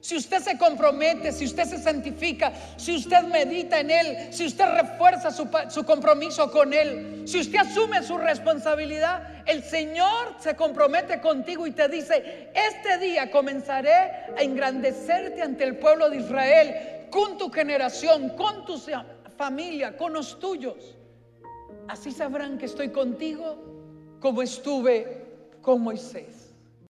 Si 0.00 0.16
usted 0.16 0.40
se 0.40 0.56
compromete, 0.56 1.32
si 1.32 1.44
usted 1.44 1.64
se 1.64 1.78
santifica, 1.78 2.52
si 2.76 2.94
usted 2.96 3.22
medita 3.24 3.80
en 3.80 3.90
Él, 3.90 4.32
si 4.32 4.46
usted 4.46 4.64
refuerza 4.64 5.30
su, 5.32 5.84
compromiso 5.84 6.50
con 6.52 6.72
Él, 6.72 7.24
si 7.26 7.40
usted 7.40 7.58
asume 7.58 8.02
su 8.04 8.16
responsabilidad, 8.16 9.42
el 9.44 9.62
Señor 9.64 10.36
se 10.38 10.54
compromete 10.54 11.20
contigo 11.20 11.66
y 11.66 11.72
te 11.72 11.88
dice, 11.88 12.48
este 12.54 12.98
día 12.98 13.30
comenzaré 13.30 13.92
a 13.92 14.40
engrandecerte 14.40 15.42
ante 15.42 15.64
el 15.64 15.76
pueblo 15.76 16.08
de 16.08 16.18
Israel, 16.18 16.74
con 17.10 17.36
tu 17.36 17.50
generación, 17.50 18.30
con 18.30 18.64
tu 18.66 18.78
familia, 19.38 19.96
con 19.96 20.12
los 20.12 20.38
tuyos. 20.38 20.98
Así 21.86 22.10
sabrán 22.10 22.58
que 22.58 22.66
estoy 22.66 22.90
contigo 22.90 23.56
como 24.20 24.42
estuve 24.42 25.26
con 25.62 25.80
Moisés. 25.80 26.37